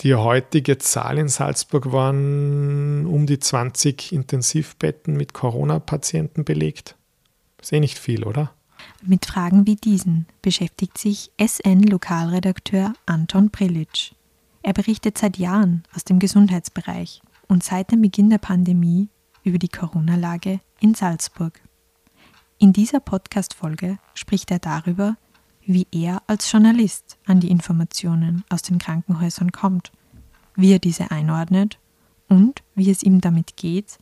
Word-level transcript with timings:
Die 0.00 0.14
heutige 0.14 0.76
Zahl 0.76 1.16
in 1.16 1.28
Salzburg 1.28 1.90
waren 1.90 3.06
um 3.06 3.26
die 3.26 3.38
20 3.38 4.12
Intensivbetten 4.12 5.16
mit 5.16 5.32
Corona-Patienten 5.32 6.44
belegt. 6.44 6.96
Ist 7.60 7.72
eh 7.72 7.80
nicht 7.80 7.98
viel, 7.98 8.24
oder? 8.24 8.52
Mit 9.02 9.24
Fragen 9.24 9.66
wie 9.66 9.76
diesen 9.76 10.26
beschäftigt 10.42 10.98
sich 10.98 11.30
SN-Lokalredakteur 11.40 12.92
Anton 13.06 13.50
Prilic. 13.50 14.14
Er 14.62 14.74
berichtet 14.74 15.16
seit 15.16 15.38
Jahren 15.38 15.84
aus 15.94 16.04
dem 16.04 16.18
Gesundheitsbereich 16.18 17.22
und 17.48 17.62
seit 17.62 17.90
dem 17.90 18.02
Beginn 18.02 18.28
der 18.28 18.38
Pandemie 18.38 19.08
über 19.44 19.58
die 19.58 19.68
Corona-Lage 19.68 20.60
in 20.78 20.94
Salzburg. 20.94 21.60
In 22.58 22.72
dieser 22.72 23.00
Podcast-Folge 23.00 23.98
spricht 24.14 24.50
er 24.50 24.58
darüber, 24.58 25.16
wie 25.66 25.86
er 25.90 26.22
als 26.28 26.50
Journalist 26.50 27.18
an 27.26 27.40
die 27.40 27.50
Informationen 27.50 28.44
aus 28.48 28.62
den 28.62 28.78
Krankenhäusern 28.78 29.52
kommt, 29.52 29.90
wie 30.54 30.72
er 30.72 30.78
diese 30.78 31.10
einordnet 31.10 31.78
und 32.28 32.62
wie 32.74 32.90
es 32.90 33.02
ihm 33.02 33.20
damit 33.20 33.56
geht, 33.56 33.98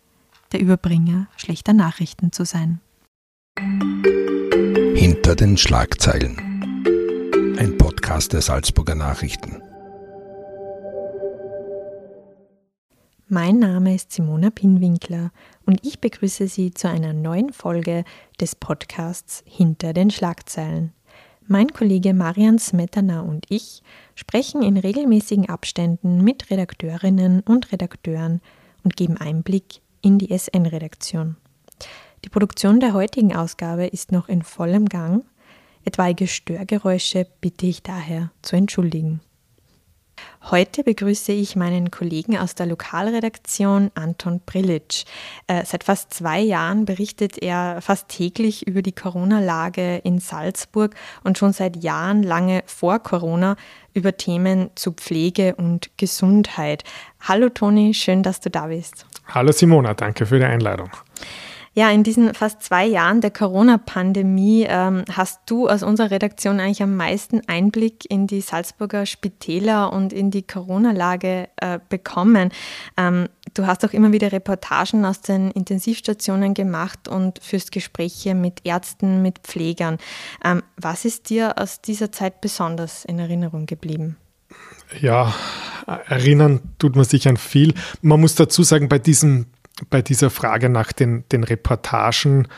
der 0.52 0.60
Überbringer 0.60 1.26
schlechter 1.36 1.72
Nachrichten 1.72 2.32
zu 2.32 2.44
sein. 2.44 2.80
Hinter 4.94 5.34
den 5.34 5.56
Schlagzeilen. 5.56 6.36
Ein 7.58 7.76
Podcast 7.78 8.32
der 8.32 8.42
Salzburger 8.42 8.94
Nachrichten. 8.94 9.62
Mein 13.26 13.58
Name 13.58 13.94
ist 13.94 14.12
Simona 14.12 14.50
Pinwinkler 14.50 15.32
und 15.64 15.84
ich 15.84 15.98
begrüße 15.98 16.46
Sie 16.46 16.72
zu 16.72 16.90
einer 16.90 17.14
neuen 17.14 17.52
Folge 17.52 18.04
des 18.38 18.54
Podcasts 18.54 19.42
Hinter 19.46 19.94
den 19.94 20.10
Schlagzeilen. 20.10 20.92
Mein 21.46 21.68
Kollege 21.68 22.14
Marian 22.14 22.58
Smetana 22.58 23.20
und 23.20 23.44
ich 23.50 23.82
sprechen 24.14 24.62
in 24.62 24.78
regelmäßigen 24.78 25.50
Abständen 25.50 26.24
mit 26.24 26.50
Redakteurinnen 26.50 27.40
und 27.40 27.70
Redakteuren 27.70 28.40
und 28.82 28.96
geben 28.96 29.18
Einblick 29.18 29.82
in 30.00 30.18
die 30.18 30.32
SN-Redaktion. 30.36 31.36
Die 32.24 32.30
Produktion 32.30 32.80
der 32.80 32.94
heutigen 32.94 33.36
Ausgabe 33.36 33.86
ist 33.86 34.10
noch 34.10 34.30
in 34.30 34.40
vollem 34.40 34.88
Gang. 34.88 35.22
Etwaige 35.84 36.28
Störgeräusche 36.28 37.26
bitte 37.42 37.66
ich 37.66 37.82
daher 37.82 38.30
zu 38.40 38.56
entschuldigen. 38.56 39.20
Heute 40.50 40.84
begrüße 40.84 41.32
ich 41.32 41.56
meinen 41.56 41.90
Kollegen 41.90 42.36
aus 42.36 42.54
der 42.54 42.66
Lokalredaktion 42.66 43.90
Anton 43.94 44.40
Prilic. 44.44 45.04
Äh, 45.46 45.64
seit 45.64 45.84
fast 45.84 46.12
zwei 46.12 46.40
Jahren 46.40 46.84
berichtet 46.84 47.38
er 47.38 47.80
fast 47.80 48.08
täglich 48.08 48.66
über 48.66 48.82
die 48.82 48.92
Corona-Lage 48.92 49.96
in 50.04 50.18
Salzburg 50.18 50.94
und 51.22 51.38
schon 51.38 51.52
seit 51.52 51.82
Jahren 51.82 52.22
lange 52.22 52.62
vor 52.66 52.98
Corona 52.98 53.56
über 53.94 54.16
Themen 54.16 54.70
zu 54.74 54.92
Pflege 54.92 55.54
und 55.54 55.90
Gesundheit. 55.96 56.84
Hallo 57.20 57.48
Toni, 57.48 57.94
schön, 57.94 58.22
dass 58.22 58.40
du 58.40 58.50
da 58.50 58.66
bist. 58.66 59.06
Hallo 59.28 59.52
Simona, 59.52 59.94
danke 59.94 60.26
für 60.26 60.38
die 60.38 60.44
Einladung. 60.44 60.90
Ja, 61.76 61.90
in 61.90 62.04
diesen 62.04 62.34
fast 62.34 62.62
zwei 62.62 62.86
Jahren 62.86 63.20
der 63.20 63.32
Corona-Pandemie 63.32 64.64
ähm, 64.68 65.04
hast 65.10 65.40
du 65.46 65.68
aus 65.68 65.82
unserer 65.82 66.12
Redaktion 66.12 66.60
eigentlich 66.60 66.84
am 66.84 66.94
meisten 66.96 67.42
Einblick 67.48 68.08
in 68.08 68.28
die 68.28 68.42
Salzburger 68.42 69.06
Spitäler 69.06 69.92
und 69.92 70.12
in 70.12 70.30
die 70.30 70.44
Corona-Lage 70.46 71.48
äh, 71.56 71.80
bekommen. 71.88 72.50
Ähm, 72.96 73.28
du 73.54 73.66
hast 73.66 73.84
auch 73.84 73.92
immer 73.92 74.12
wieder 74.12 74.30
Reportagen 74.30 75.04
aus 75.04 75.20
den 75.20 75.50
Intensivstationen 75.50 76.54
gemacht 76.54 77.08
und 77.08 77.40
führst 77.42 77.72
Gespräche 77.72 78.36
mit 78.36 78.60
Ärzten, 78.64 79.20
mit 79.20 79.40
Pflegern. 79.40 79.98
Ähm, 80.44 80.62
was 80.76 81.04
ist 81.04 81.28
dir 81.28 81.58
aus 81.58 81.80
dieser 81.80 82.12
Zeit 82.12 82.40
besonders 82.40 83.04
in 83.04 83.18
Erinnerung 83.18 83.66
geblieben? 83.66 84.16
Ja, 85.00 85.34
erinnern 85.86 86.60
tut 86.78 86.94
man 86.94 87.04
sich 87.04 87.26
an 87.26 87.36
viel. 87.36 87.74
Man 88.00 88.20
muss 88.20 88.36
dazu 88.36 88.62
sagen, 88.62 88.88
bei 88.88 89.00
diesem 89.00 89.46
bei 89.90 90.02
dieser 90.02 90.30
Frage 90.30 90.68
nach 90.68 90.92
den, 90.92 91.24
den 91.30 91.44
Reportagen, 91.44 92.48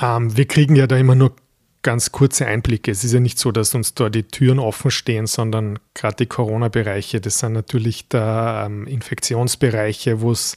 ähm, 0.00 0.36
wir 0.36 0.46
kriegen 0.46 0.76
ja 0.76 0.86
da 0.86 0.96
immer 0.96 1.14
nur 1.14 1.34
ganz 1.82 2.12
kurze 2.12 2.46
Einblicke. 2.46 2.90
Es 2.90 3.04
ist 3.04 3.12
ja 3.12 3.20
nicht 3.20 3.38
so, 3.38 3.52
dass 3.52 3.74
uns 3.74 3.94
da 3.94 4.08
die 4.08 4.24
Türen 4.24 4.58
offen 4.58 4.90
stehen, 4.90 5.26
sondern 5.26 5.78
gerade 5.94 6.16
die 6.16 6.26
Corona-Bereiche, 6.26 7.20
das 7.20 7.38
sind 7.38 7.52
natürlich 7.52 8.08
da 8.08 8.66
ähm, 8.66 8.86
Infektionsbereiche, 8.86 10.20
wo 10.20 10.32
es 10.32 10.56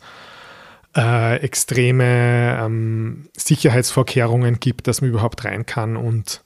äh, 0.96 1.36
extreme 1.42 2.58
ähm, 2.60 3.30
Sicherheitsvorkehrungen 3.38 4.60
gibt, 4.60 4.88
dass 4.88 5.02
man 5.02 5.12
überhaupt 5.12 5.46
rein 5.46 5.66
kann. 5.66 5.98
Und 5.98 6.44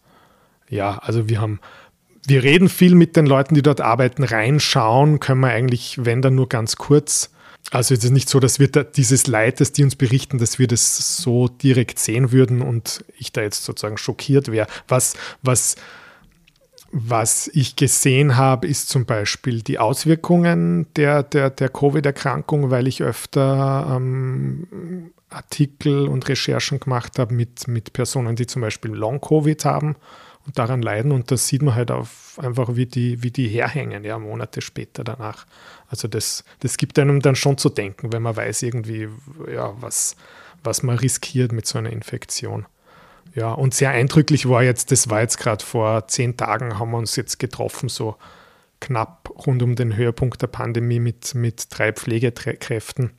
ja, 0.67 0.97
also 0.97 1.29
wir 1.29 1.39
haben, 1.39 1.59
wir 2.25 2.43
reden 2.43 2.67
viel 2.67 2.95
mit 2.95 3.15
den 3.15 3.27
Leuten, 3.27 3.55
die 3.55 3.61
dort 3.61 3.81
arbeiten, 3.81 4.23
reinschauen, 4.23 5.19
können 5.19 5.41
wir 5.41 5.49
eigentlich, 5.49 5.99
wenn 6.03 6.21
dann 6.21 6.35
nur 6.35 6.49
ganz 6.49 6.75
kurz. 6.75 7.31
Also 7.69 7.93
es 7.93 8.03
ist 8.03 8.11
nicht 8.11 8.27
so, 8.27 8.39
dass 8.39 8.59
wir 8.59 8.69
da 8.69 8.83
dieses 8.83 9.27
Leid, 9.27 9.61
das 9.61 9.71
die 9.71 9.83
uns 9.83 9.95
berichten, 9.95 10.39
dass 10.39 10.59
wir 10.59 10.67
das 10.67 11.17
so 11.17 11.47
direkt 11.47 11.99
sehen 11.99 12.31
würden 12.31 12.61
und 12.61 13.05
ich 13.17 13.31
da 13.31 13.41
jetzt 13.41 13.63
sozusagen 13.63 13.97
schockiert 13.97 14.51
wäre. 14.51 14.67
Was, 14.87 15.15
was, 15.41 15.75
was 16.91 17.49
ich 17.53 17.77
gesehen 17.77 18.35
habe, 18.35 18.67
ist 18.67 18.89
zum 18.89 19.05
Beispiel 19.05 19.61
die 19.61 19.79
Auswirkungen 19.79 20.87
der, 20.95 21.23
der, 21.23 21.49
der 21.49 21.69
Covid-Erkrankung, 21.69 22.71
weil 22.71 22.87
ich 22.87 23.03
öfter 23.03 23.95
ähm, 23.95 25.11
Artikel 25.29 26.07
und 26.07 26.27
Recherchen 26.27 26.81
gemacht 26.81 27.19
habe 27.19 27.33
mit, 27.33 27.69
mit 27.69 27.93
Personen, 27.93 28.35
die 28.35 28.47
zum 28.47 28.61
Beispiel 28.61 28.91
Long-Covid 28.91 29.63
haben 29.63 29.95
daran 30.55 30.81
leiden. 30.81 31.11
Und 31.11 31.31
das 31.31 31.47
sieht 31.47 31.61
man 31.61 31.75
halt 31.75 31.91
auf 31.91 32.39
einfach, 32.41 32.75
wie 32.75 32.85
die, 32.85 33.23
wie 33.23 33.31
die 33.31 33.47
herhängen, 33.47 34.03
ja, 34.03 34.17
Monate 34.19 34.61
später 34.61 35.03
danach. 35.03 35.45
Also 35.89 36.07
das, 36.07 36.43
das 36.59 36.77
gibt 36.77 36.97
einem 36.99 37.21
dann 37.21 37.35
schon 37.35 37.57
zu 37.57 37.69
denken, 37.69 38.13
wenn 38.13 38.21
man 38.21 38.35
weiß 38.35 38.63
irgendwie, 38.63 39.09
ja, 39.51 39.73
was, 39.81 40.15
was 40.63 40.83
man 40.83 40.97
riskiert 40.97 41.51
mit 41.51 41.67
so 41.67 41.77
einer 41.77 41.91
Infektion. 41.91 42.65
Ja, 43.33 43.53
und 43.53 43.73
sehr 43.73 43.91
eindrücklich 43.91 44.49
war 44.49 44.63
jetzt, 44.63 44.91
das 44.91 45.09
war 45.09 45.21
jetzt 45.21 45.37
gerade 45.37 45.63
vor 45.63 46.07
zehn 46.07 46.35
Tagen, 46.35 46.79
haben 46.79 46.91
wir 46.91 46.97
uns 46.97 47.15
jetzt 47.15 47.39
getroffen, 47.39 47.87
so 47.87 48.17
knapp 48.81 49.29
rund 49.45 49.63
um 49.63 49.75
den 49.75 49.95
Höhepunkt 49.95 50.41
der 50.41 50.47
Pandemie 50.47 50.99
mit, 50.99 51.33
mit 51.35 51.67
drei 51.69 51.93
Pflegekräften 51.93 53.11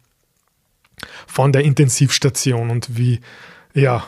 von 1.26 1.52
der 1.52 1.62
Intensivstation 1.62 2.70
und 2.70 2.96
wie, 2.98 3.20
ja, 3.72 4.04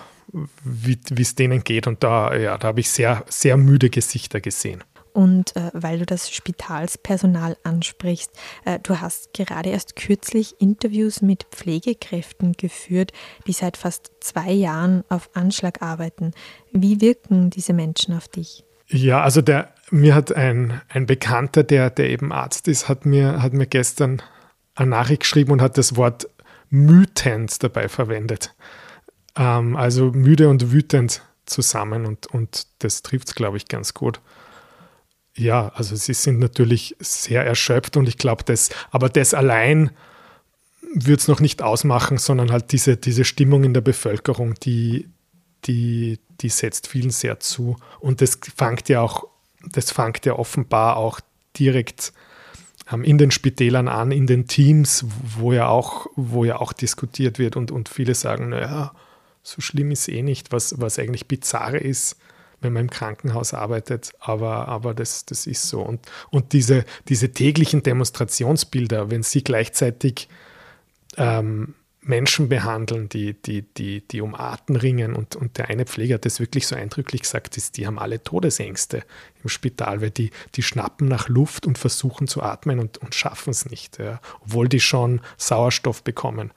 wie 0.65 0.99
es 1.23 1.35
denen 1.35 1.65
geht. 1.65 1.87
Und 1.87 2.03
da, 2.03 2.35
ja, 2.37 2.59
da 2.59 2.69
habe 2.69 2.81
ich 2.81 2.91
sehr, 2.91 3.25
sehr 3.29 3.57
müde 3.57 3.91
Gesichter 3.91 4.41
gesehen. 4.41 4.83
Und 5.15 5.55
äh, 5.55 5.71
weil 5.75 6.01
du 6.01 6.07
das 6.07 6.29
Spitalspersonal 6.29 7.57
ansprichst, 7.62 8.33
äh, 8.65 8.81
du 8.83 9.01
hast 9.01 9.33
gerade 9.33 9.71
erst 9.71 9.95
kürzlich 9.95 10.61
Interviews 10.61 11.23
mit 11.23 11.45
Pflegekräften 11.53 12.55
geführt, 12.55 13.12
die 13.47 13.53
seit 13.53 13.77
fast 13.77 14.11
zwei 14.19 14.51
Jahren 14.51 15.05
auf 15.09 15.31
Anschlag 15.35 15.83
arbeiten. 15.83 16.33
Wie 16.73 17.01
wirken 17.01 17.51
diese 17.51 17.75
Menschen 17.75 18.17
auf 18.17 18.27
dich? 18.27 18.65
Ja, 18.89 19.23
also 19.23 19.41
der, 19.41 19.73
mir 19.91 20.17
hat 20.17 20.33
ein, 20.33 20.81
ein 20.89 21.06
Bekannter, 21.06 21.62
der, 21.62 21.91
der 21.91 22.11
eben 22.11 22.33
Arzt 22.33 22.67
ist, 22.67 22.89
hat 22.89 23.06
mir, 23.06 23.41
hat 23.41 23.53
mir 23.53 23.67
gestern 23.67 24.21
eine 24.75 24.91
Nachricht 24.91 25.21
geschrieben 25.21 25.53
und 25.53 25.62
hat 25.62 25.79
das 25.79 25.95
Wort 25.95 26.29
mütend 26.71 27.62
dabei 27.62 27.89
verwendet. 27.89 28.53
Ähm, 29.37 29.77
also 29.77 30.12
müde 30.12 30.49
und 30.49 30.72
wütend 30.72 31.22
zusammen 31.47 32.06
und, 32.06 32.27
und 32.27 32.67
das 32.78 33.03
trifft 33.03 33.28
es, 33.28 33.34
glaube 33.34 33.56
ich, 33.56 33.69
ganz 33.69 33.95
gut. 33.95 34.21
Ja, 35.37 35.69
also 35.75 35.97
sie 35.97 36.15
sind 36.15 36.39
natürlich 36.39 36.97
sehr 37.00 37.44
erschöpft 37.44 37.97
und 37.97 38.09
ich 38.09 38.19
glaube, 38.19 38.44
das, 38.44 38.71
aber 38.91 39.09
das 39.09 39.34
allein 39.34 39.91
wird 40.94 41.21
es 41.21 41.28
noch 41.28 41.41
nicht 41.41 41.61
ausmachen, 41.61 42.19
sondern 42.19 42.53
halt 42.53 42.71
diese, 42.71 42.97
diese 42.97 43.25
Stimmung 43.25 43.65
in 43.65 43.75
der 43.75 43.81
Bevölkerung, 43.81 44.55
die, 44.55 45.09
die, 45.65 46.21
die 46.41 46.49
setzt 46.49 46.87
vielen 46.87 47.11
sehr 47.11 47.41
zu. 47.41 47.77
Und 47.99 48.21
das 48.21 48.39
fängt 48.56 48.89
ja 48.89 49.00
auch, 49.00 49.27
das 49.73 49.91
fängt 49.91 50.25
ja 50.25 50.34
offenbar 50.34 50.97
auch 50.97 51.21
direkt 51.59 52.12
ähm, 52.93 53.03
in 53.03 53.19
den 53.19 53.33
Spitälern 53.33 53.89
an, 53.89 54.12
in 54.12 54.28
den 54.28 54.47
Teams, 54.47 55.05
wo 55.37 55.53
ja 55.53 55.67
auch, 55.67 56.06
wo 56.14 56.44
ja 56.44 56.61
auch 56.61 56.73
diskutiert 56.73 57.41
wird 57.41 57.56
und, 57.56 57.73
und 57.73 57.88
viele 57.88 58.14
sagen, 58.14 58.50
naja, 58.50 58.93
so 59.44 59.61
schlimm 59.61 59.93
ist 59.93 60.08
eh 60.08 60.23
nicht, 60.23 60.50
was, 60.50 60.81
was 60.81 60.99
eigentlich 60.99 61.29
bizarr 61.29 61.75
ist, 61.75 62.17
wenn 62.61 62.73
man 62.73 62.85
im 62.85 62.91
Krankenhaus 62.91 63.55
arbeitet, 63.55 64.12
aber, 64.19 64.67
aber 64.69 64.94
das, 64.94 65.26
das 65.26 65.46
ist 65.46 65.69
so. 65.69 65.82
Und, 65.82 66.00
und 66.31 66.52
diese, 66.52 66.85
diese 67.08 67.31
täglichen 67.31 67.82
Demonstrationsbilder, 67.82 69.11
wenn 69.11 69.23
sie 69.23 69.44
gleichzeitig 69.44 70.29
ähm, 71.19 71.75
Menschen 72.00 72.49
behandeln, 72.49 73.08
die, 73.08 73.35
die, 73.35 73.62
die, 73.62 74.06
die 74.06 74.20
um 74.20 74.35
Atem 74.35 74.76
ringen 74.76 75.14
und, 75.14 75.37
und 75.37 75.58
der 75.58 75.69
eine 75.69 75.85
Pfleger 75.85 76.14
hat 76.14 76.25
das 76.25 76.41
wirklich 76.41 76.67
so 76.67 76.75
eindrücklich 76.75 77.23
gesagt, 77.23 77.56
ist, 77.56 77.76
die 77.76 77.87
haben 77.87 77.99
alle 77.99 78.23
Todesängste 78.23 79.02
im 79.43 79.49
Spital, 79.49 80.00
weil 80.00 80.11
die, 80.11 80.31
die 80.55 80.62
schnappen 80.62 81.06
nach 81.06 81.29
Luft 81.29 81.67
und 81.67 81.79
versuchen 81.79 82.26
zu 82.29 82.43
atmen 82.43 82.79
und, 82.79 82.99
und 82.99 83.14
schaffen 83.14 83.50
es 83.50 83.69
nicht, 83.70 83.99
ja, 83.99 84.20
obwohl 84.43 84.69
die 84.69 84.81
schon 84.81 85.20
Sauerstoff 85.37 86.02
bekommen. 86.02 86.50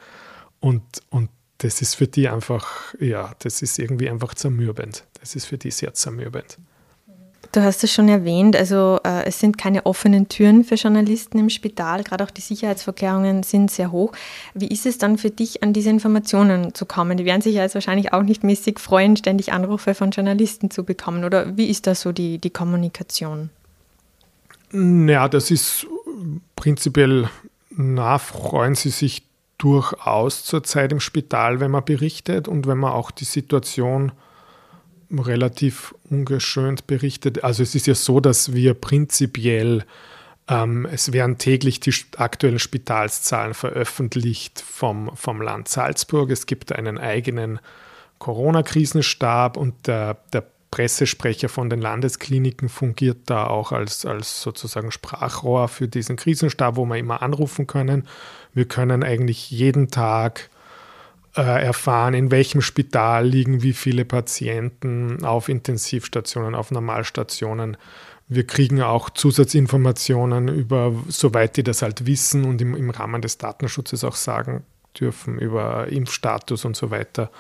Und, 0.60 0.84
und 1.10 1.30
das 1.60 1.82
ist 1.82 1.96
für 1.96 2.08
die 2.08 2.28
einfach, 2.30 2.94
ja, 3.00 3.34
das 3.40 3.62
ist 3.62 3.80
irgendwie 3.80 4.10
einfach 4.10 4.34
zermürbend. 4.36 5.04
Das 5.20 5.36
ist 5.36 5.46
für 5.46 5.58
die 5.58 5.72
sehr 5.72 5.94
zermürbend. 5.94 6.58
Du 7.54 7.64
hast 7.64 7.84
es 7.84 7.94
schon 7.94 8.10
erwähnt, 8.10 8.56
also 8.56 9.00
äh, 9.04 9.26
es 9.26 9.40
sind 9.40 9.58
keine 9.58 9.86
offenen 9.86 10.28
Türen 10.28 10.64
für 10.64 10.76
Journalisten 10.76 11.40
im 11.40 11.50
Spital, 11.50 12.04
gerade 12.04 12.24
auch 12.24 12.32
die 12.32 12.42
Sicherheitsvorkehrungen 12.42 13.44
sind 13.44 13.72
sehr 13.72 13.92
hoch. 13.92 14.12
Wie 14.54 14.68
ist 14.68 14.86
es 14.86 14.98
dann 14.98 15.18
für 15.18 15.30
dich, 15.30 15.64
an 15.64 15.72
diese 15.72 15.90
Informationen 15.90 16.76
zu 16.76 16.86
kommen? 16.86 17.18
Die 17.18 17.26
werden 17.26 17.42
sich 17.42 17.56
ja 17.56 17.64
jetzt 17.64 17.74
wahrscheinlich 17.74 18.12
auch 18.12 18.24
nicht 18.24 18.44
mäßig 18.44 18.80
freuen, 18.80 19.16
ständig 19.16 19.54
Anrufe 19.54 19.96
von 19.96 20.12
Journalisten 20.12 20.70
zu 20.72 20.84
bekommen. 20.84 21.24
Oder 21.24 21.56
wie 21.58 21.70
ist 21.70 21.88
da 21.88 21.96
so 21.96 22.12
die, 22.12 22.38
die 22.38 22.50
Kommunikation? 22.50 23.50
Ja, 24.74 25.30
das 25.30 25.50
ist 25.50 25.88
prinzipiell, 26.56 27.30
na, 27.70 28.18
freuen 28.18 28.76
sie 28.76 28.90
sich 28.90 29.24
durchaus 29.58 30.44
zurzeit 30.44 30.92
im 30.92 31.00
Spital, 31.00 31.60
wenn 31.60 31.72
man 31.72 31.86
berichtet 31.86 32.48
und 32.48 32.68
wenn 32.68 32.78
man 32.78 32.92
auch 32.92 33.12
die 33.12 33.26
Situation 33.26 34.12
relativ 35.12 35.96
ungeschönt 36.10 36.88
berichtet. 36.88 37.44
Also 37.44 37.64
es 37.64 37.76
ist 37.76 37.88
ja 37.88 37.96
so, 37.96 38.20
dass 38.20 38.54
wir 38.54 38.74
prinzipiell, 38.74 39.86
ähm, 40.48 40.88
es 40.92 41.14
werden 41.14 41.38
täglich 41.38 41.80
die 41.80 41.94
aktuellen 42.18 42.60
Spitalszahlen 42.60 43.54
veröffentlicht 43.54 44.62
vom, 44.62 45.16
vom 45.16 45.42
Land 45.42 45.70
Salzburg. 45.70 46.30
Es 46.30 46.46
gibt 46.46 46.74
einen 46.74 46.98
eigenen 46.98 47.60
Corona-Krisenstab 48.20 49.58
und 49.58 49.88
der, 49.88 50.18
der 50.34 50.46
Pressesprecher 50.78 51.50
von 51.50 51.72
den 51.72 51.82
Landeskliniken 51.82 52.70
fungiert 52.70 53.32
da 53.32 53.48
auch 53.48 53.72
als, 53.72 54.06
als 54.06 54.44
sozusagen 54.44 54.92
Sprachrohr 54.92 55.70
für 55.70 55.88
diesen 55.88 56.18
Krisenstab, 56.18 56.76
wo 56.76 56.86
wir 56.86 56.98
immer 56.98 57.24
anrufen 57.24 57.66
können. 57.66 58.08
Wir 58.54 58.68
können 58.68 59.02
eigentlich 59.02 59.50
jeden 59.50 59.90
Tag 59.90 60.52
äh, 61.36 61.42
erfahren, 61.42 62.14
in 62.14 62.30
welchem 62.30 62.62
Spital 62.62 63.26
liegen 63.26 63.64
wie 63.64 63.74
viele 63.74 64.06
Patienten 64.06 65.26
auf 65.26 65.50
Intensivstationen, 65.50 66.54
auf 66.54 66.70
Normalstationen. 66.70 67.76
Wir 68.28 68.46
kriegen 68.46 68.84
auch 68.84 69.10
Zusatzinformationen 69.10 70.48
über, 70.48 70.94
soweit 71.08 71.58
die 71.58 71.64
das 71.64 71.82
halt 71.82 72.06
wissen 72.06 72.46
und 72.46 72.62
im, 72.62 72.76
im 72.76 72.92
Rahmen 72.92 73.24
des 73.24 73.40
Datenschutzes 73.40 74.04
auch 74.04 74.16
sagen 74.16 74.64
dürfen, 75.00 75.40
über 75.40 75.88
Impfstatus 75.88 76.66
und 76.66 76.76
so 76.76 76.92
weiter. 76.92 77.32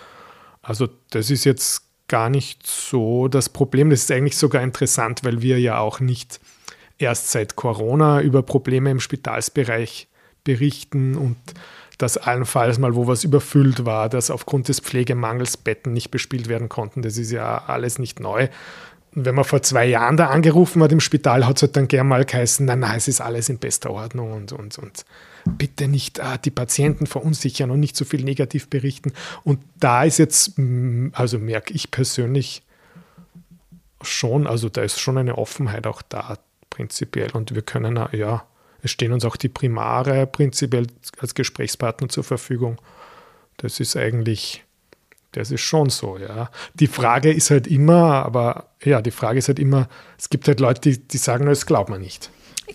Also 0.63 0.89
das 1.11 1.29
ist 1.29 1.43
jetzt 1.43 1.86
gar 2.07 2.29
nicht 2.29 2.65
so 2.65 3.27
das 3.27 3.49
Problem. 3.49 3.89
Das 3.89 4.03
ist 4.03 4.11
eigentlich 4.11 4.37
sogar 4.37 4.63
interessant, 4.63 5.23
weil 5.23 5.41
wir 5.41 5.59
ja 5.59 5.79
auch 5.79 5.99
nicht 5.99 6.39
erst 6.97 7.31
seit 7.31 7.55
Corona 7.55 8.21
über 8.21 8.43
Probleme 8.43 8.89
im 8.91 8.99
Spitalsbereich 8.99 10.07
berichten 10.43 11.15
und 11.15 11.37
dass 11.97 12.17
allenfalls 12.17 12.77
mal, 12.77 12.95
wo 12.95 13.07
was 13.07 13.23
überfüllt 13.23 13.85
war, 13.85 14.07
dass 14.07 14.29
aufgrund 14.29 14.67
des 14.67 14.79
Pflegemangels 14.79 15.57
Betten 15.57 15.93
nicht 15.93 16.11
bespielt 16.11 16.47
werden 16.47 16.69
konnten. 16.69 17.01
Das 17.01 17.17
ist 17.17 17.31
ja 17.31 17.63
alles 17.65 17.97
nicht 17.97 18.19
neu. 18.19 18.47
Wenn 19.13 19.35
man 19.35 19.45
vor 19.45 19.63
zwei 19.63 19.85
Jahren 19.85 20.17
da 20.17 20.27
angerufen 20.27 20.83
hat 20.83 20.91
im 20.91 20.99
Spital, 20.99 21.45
hat 21.45 21.57
es 21.57 21.63
halt 21.63 21.75
dann 21.75 21.87
gern 21.87 22.07
mal 22.07 22.23
geheißen, 22.23 22.65
nein, 22.65 22.79
nein, 22.79 22.97
es 22.97 23.07
ist 23.07 23.21
alles 23.21 23.49
in 23.49 23.57
bester 23.57 23.89
Ordnung 23.89 24.31
und, 24.33 24.51
und, 24.51 24.77
und 24.77 25.05
bitte 25.45 25.87
nicht 25.87 26.19
ah, 26.19 26.37
die 26.37 26.51
Patienten 26.51 27.07
verunsichern 27.07 27.71
und 27.71 27.79
nicht 27.79 27.95
so 27.95 28.05
viel 28.05 28.23
negativ 28.23 28.69
berichten. 28.69 29.13
Und 29.43 29.59
da 29.79 30.03
ist 30.03 30.19
jetzt, 30.19 30.53
also 31.13 31.39
merke 31.39 31.73
ich 31.73 31.89
persönlich 31.89 32.63
schon, 34.01 34.45
also 34.45 34.69
da 34.69 34.83
ist 34.83 34.99
schon 34.99 35.17
eine 35.17 35.37
Offenheit 35.37 35.87
auch 35.87 36.01
da 36.01 36.37
prinzipiell 36.69 37.31
und 37.31 37.55
wir 37.55 37.63
können 37.63 37.99
ja 38.11 38.45
es 38.81 38.91
stehen 38.91 39.11
uns 39.11 39.25
auch 39.25 39.35
die 39.35 39.49
Primare 39.49 40.27
prinzipiell 40.27 40.87
als 41.19 41.35
Gesprächspartner 41.35 42.09
zur 42.09 42.23
Verfügung. 42.23 42.77
Das 43.57 43.79
ist 43.79 43.97
eigentlich, 43.97 44.63
das 45.37 45.51
ist 45.51 45.61
schon 45.61 45.89
so, 45.89 46.17
ja. 46.17 46.49
Die 46.73 46.87
Frage 46.87 47.31
ist 47.31 47.51
halt 47.51 47.67
immer, 47.67 48.25
aber 48.25 48.65
ja, 48.83 49.01
die 49.01 49.11
Frage 49.11 49.39
ist 49.39 49.47
halt 49.47 49.59
immer, 49.59 49.87
es 50.17 50.29
gibt 50.29 50.47
halt 50.47 50.59
Leute, 50.59 50.81
die, 50.81 51.07
die 51.07 51.17
sagen, 51.17 51.45
das 51.45 51.65
glaubt 51.65 51.89
man 51.89 52.01
nicht. 52.01 52.29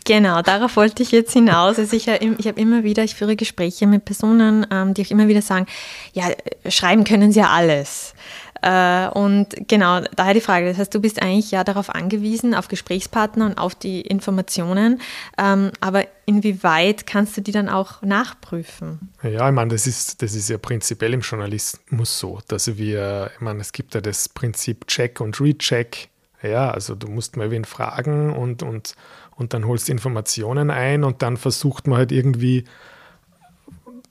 Genau, 0.04 0.40
darauf 0.40 0.76
wollte 0.76 1.02
ich 1.02 1.12
jetzt 1.12 1.32
hinaus. 1.32 1.78
Also 1.78 1.94
ich, 1.96 2.08
ich 2.08 2.46
habe 2.46 2.60
immer 2.60 2.82
wieder, 2.82 3.04
ich 3.04 3.14
führe 3.14 3.36
Gespräche 3.36 3.86
mit 3.86 4.04
Personen, 4.04 4.66
ähm, 4.70 4.94
die 4.94 5.04
auch 5.04 5.10
immer 5.10 5.28
wieder 5.28 5.42
sagen, 5.42 5.66
ja, 6.12 6.30
schreiben 6.68 7.04
können 7.04 7.30
sie 7.30 7.40
ja 7.40 7.50
alles. 7.50 8.14
Äh, 8.62 9.08
und 9.08 9.48
genau, 9.66 10.00
daher 10.14 10.34
die 10.34 10.40
Frage. 10.40 10.68
Das 10.68 10.78
heißt, 10.78 10.94
du 10.94 11.00
bist 11.00 11.20
eigentlich 11.20 11.50
ja 11.50 11.64
darauf 11.64 11.90
angewiesen, 11.90 12.54
auf 12.54 12.68
Gesprächspartner 12.68 13.46
und 13.46 13.58
auf 13.58 13.74
die 13.74 14.00
Informationen. 14.02 15.00
Ähm, 15.36 15.72
aber 15.80 16.06
inwieweit 16.26 17.06
kannst 17.06 17.36
du 17.36 17.40
die 17.40 17.50
dann 17.50 17.68
auch 17.68 18.02
nachprüfen? 18.02 19.12
Ja, 19.22 19.48
ich 19.48 19.54
meine, 19.54 19.72
das 19.72 19.88
ist, 19.88 20.22
das 20.22 20.34
ist 20.34 20.48
ja 20.48 20.58
prinzipiell 20.58 21.12
im 21.12 21.20
Journalismus 21.20 22.18
so, 22.18 22.38
dass 22.46 22.76
wir, 22.76 23.30
ich 23.34 23.40
meine, 23.40 23.60
es 23.60 23.72
gibt 23.72 23.94
ja 23.94 24.00
das 24.00 24.28
Prinzip 24.28 24.86
Check 24.86 25.20
und 25.20 25.40
Recheck. 25.40 26.08
Ja, 26.42 26.70
also 26.70 26.94
du 26.94 27.08
musst 27.08 27.36
mal 27.36 27.50
wen 27.50 27.64
fragen 27.64 28.32
und, 28.34 28.62
und, 28.62 28.94
und 29.36 29.54
dann 29.54 29.66
holst 29.66 29.88
Informationen 29.88 30.70
ein 30.70 31.04
und 31.04 31.22
dann 31.22 31.36
versucht 31.36 31.86
man 31.86 31.98
halt 31.98 32.12
irgendwie 32.12 32.64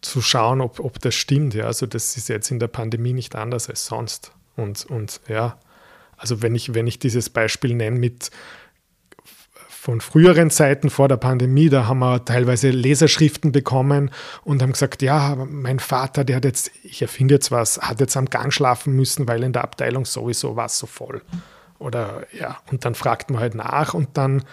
zu 0.01 0.21
schauen, 0.21 0.62
ob, 0.62 0.80
ob 0.80 1.00
das 1.00 1.15
stimmt. 1.15 1.53
Ja, 1.53 1.65
also 1.65 1.86
das 1.86 2.18
ist 2.18 2.27
jetzt 2.27 2.51
in 2.51 2.59
der 2.59 2.68
Pandemie 2.68 3.13
nicht 3.13 3.36
anders 3.36 3.69
als 3.69 3.86
sonst. 3.86 4.33
Und, 4.56 4.86
und 4.86 5.21
ja, 5.27 5.57
also 6.18 6.42
wenn 6.42 6.56
ich, 6.56 6.74
wenn 6.74 6.88
ich 6.88 7.00
dieses 7.00 7.30
Beispiel 7.30 7.74
nenne 7.74 7.98
mit 7.98 8.31
von 9.81 10.00
früheren 10.00 10.51
Zeiten 10.51 10.92
vor 10.92 11.07
der 11.07 11.18
Pandemie, 11.18 11.68
da 11.68 11.88
haben 11.88 12.00
wir 12.00 12.24
teilweise 12.24 12.69
Leserschriften 12.69 13.51
bekommen 13.51 14.12
und 14.44 14.62
haben 14.62 14.74
gesagt, 14.74 15.01
ja, 15.01 15.36
mein 15.50 15.80
Vater, 15.80 16.24
der 16.24 16.36
hat 16.36 16.45
jetzt, 16.45 16.69
ich 16.83 17.01
erfinde 17.01 17.33
jetzt 17.33 17.50
was, 17.50 17.81
hat 17.81 18.00
jetzt 18.00 18.15
am 18.15 18.25
Gang 18.25 18.53
schlafen 18.53 18.94
müssen, 18.94 19.27
weil 19.27 19.42
in 19.42 19.53
der 19.53 19.63
Abteilung 19.63 20.06
sowieso 20.06 20.56
war 20.56 20.68
es 20.68 20.77
so 20.77 20.86
voll. 20.86 21.24
Oder 21.80 22.27
ja, 22.31 22.59
und 22.71 22.86
dann 22.86 22.94
fragt 22.94 23.31
man 23.31 23.42
halt 23.42 23.56
nach 23.56 23.95
und 23.95 24.09
dann 24.13 24.44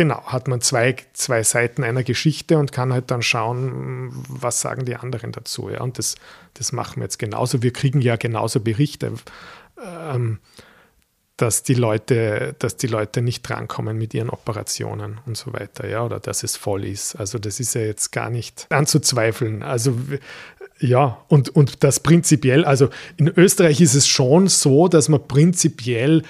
Genau, 0.00 0.22
hat 0.24 0.48
man 0.48 0.62
zwei, 0.62 0.96
zwei 1.12 1.42
Seiten 1.42 1.84
einer 1.84 2.02
Geschichte 2.02 2.56
und 2.56 2.72
kann 2.72 2.90
halt 2.90 3.10
dann 3.10 3.20
schauen, 3.20 4.10
was 4.28 4.62
sagen 4.62 4.86
die 4.86 4.96
anderen 4.96 5.30
dazu. 5.30 5.68
Ja? 5.68 5.82
Und 5.82 5.98
das, 5.98 6.14
das 6.54 6.72
machen 6.72 6.96
wir 6.96 7.02
jetzt 7.02 7.18
genauso. 7.18 7.62
Wir 7.62 7.70
kriegen 7.70 8.00
ja 8.00 8.16
genauso 8.16 8.60
Berichte, 8.60 9.12
ähm, 9.78 10.38
dass, 11.36 11.64
die 11.64 11.74
Leute, 11.74 12.56
dass 12.58 12.78
die 12.78 12.86
Leute 12.86 13.20
nicht 13.20 13.42
drankommen 13.42 13.98
mit 13.98 14.14
ihren 14.14 14.30
Operationen 14.30 15.20
und 15.26 15.36
so 15.36 15.52
weiter, 15.52 15.86
ja, 15.86 16.02
oder 16.02 16.18
dass 16.18 16.44
es 16.44 16.56
voll 16.56 16.86
ist. 16.86 17.16
Also 17.16 17.38
das 17.38 17.60
ist 17.60 17.74
ja 17.74 17.82
jetzt 17.82 18.10
gar 18.10 18.30
nicht 18.30 18.68
anzuzweifeln. 18.70 19.62
Also 19.62 19.98
ja, 20.78 21.22
und, 21.28 21.50
und 21.50 21.84
das 21.84 22.00
prinzipiell, 22.00 22.64
also 22.64 22.88
in 23.18 23.28
Österreich 23.28 23.82
ist 23.82 23.94
es 23.94 24.08
schon 24.08 24.48
so, 24.48 24.88
dass 24.88 25.10
man 25.10 25.28
prinzipiell 25.28 26.22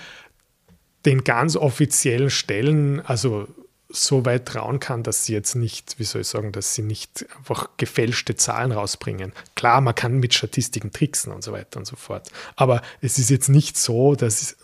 den 1.06 1.24
ganz 1.24 1.56
offiziellen 1.56 2.30
Stellen, 2.30 3.00
also 3.00 3.48
so 3.92 4.24
weit 4.24 4.46
trauen 4.46 4.78
kann, 4.78 5.02
dass 5.02 5.24
sie 5.24 5.32
jetzt 5.32 5.56
nicht, 5.56 5.98
wie 5.98 6.04
soll 6.04 6.22
ich 6.22 6.28
sagen, 6.28 6.52
dass 6.52 6.74
sie 6.74 6.82
nicht 6.82 7.26
einfach 7.36 7.70
gefälschte 7.76 8.36
Zahlen 8.36 8.72
rausbringen. 8.72 9.32
Klar, 9.56 9.80
man 9.80 9.94
kann 9.94 10.18
mit 10.18 10.32
Statistiken 10.32 10.92
tricksen 10.92 11.32
und 11.32 11.42
so 11.42 11.52
weiter 11.52 11.78
und 11.78 11.86
so 11.86 11.96
fort. 11.96 12.30
Aber 12.56 12.82
es 13.00 13.18
ist 13.18 13.30
jetzt 13.30 13.48
nicht 13.48 13.76
so, 13.76 14.14
dass, 14.14 14.56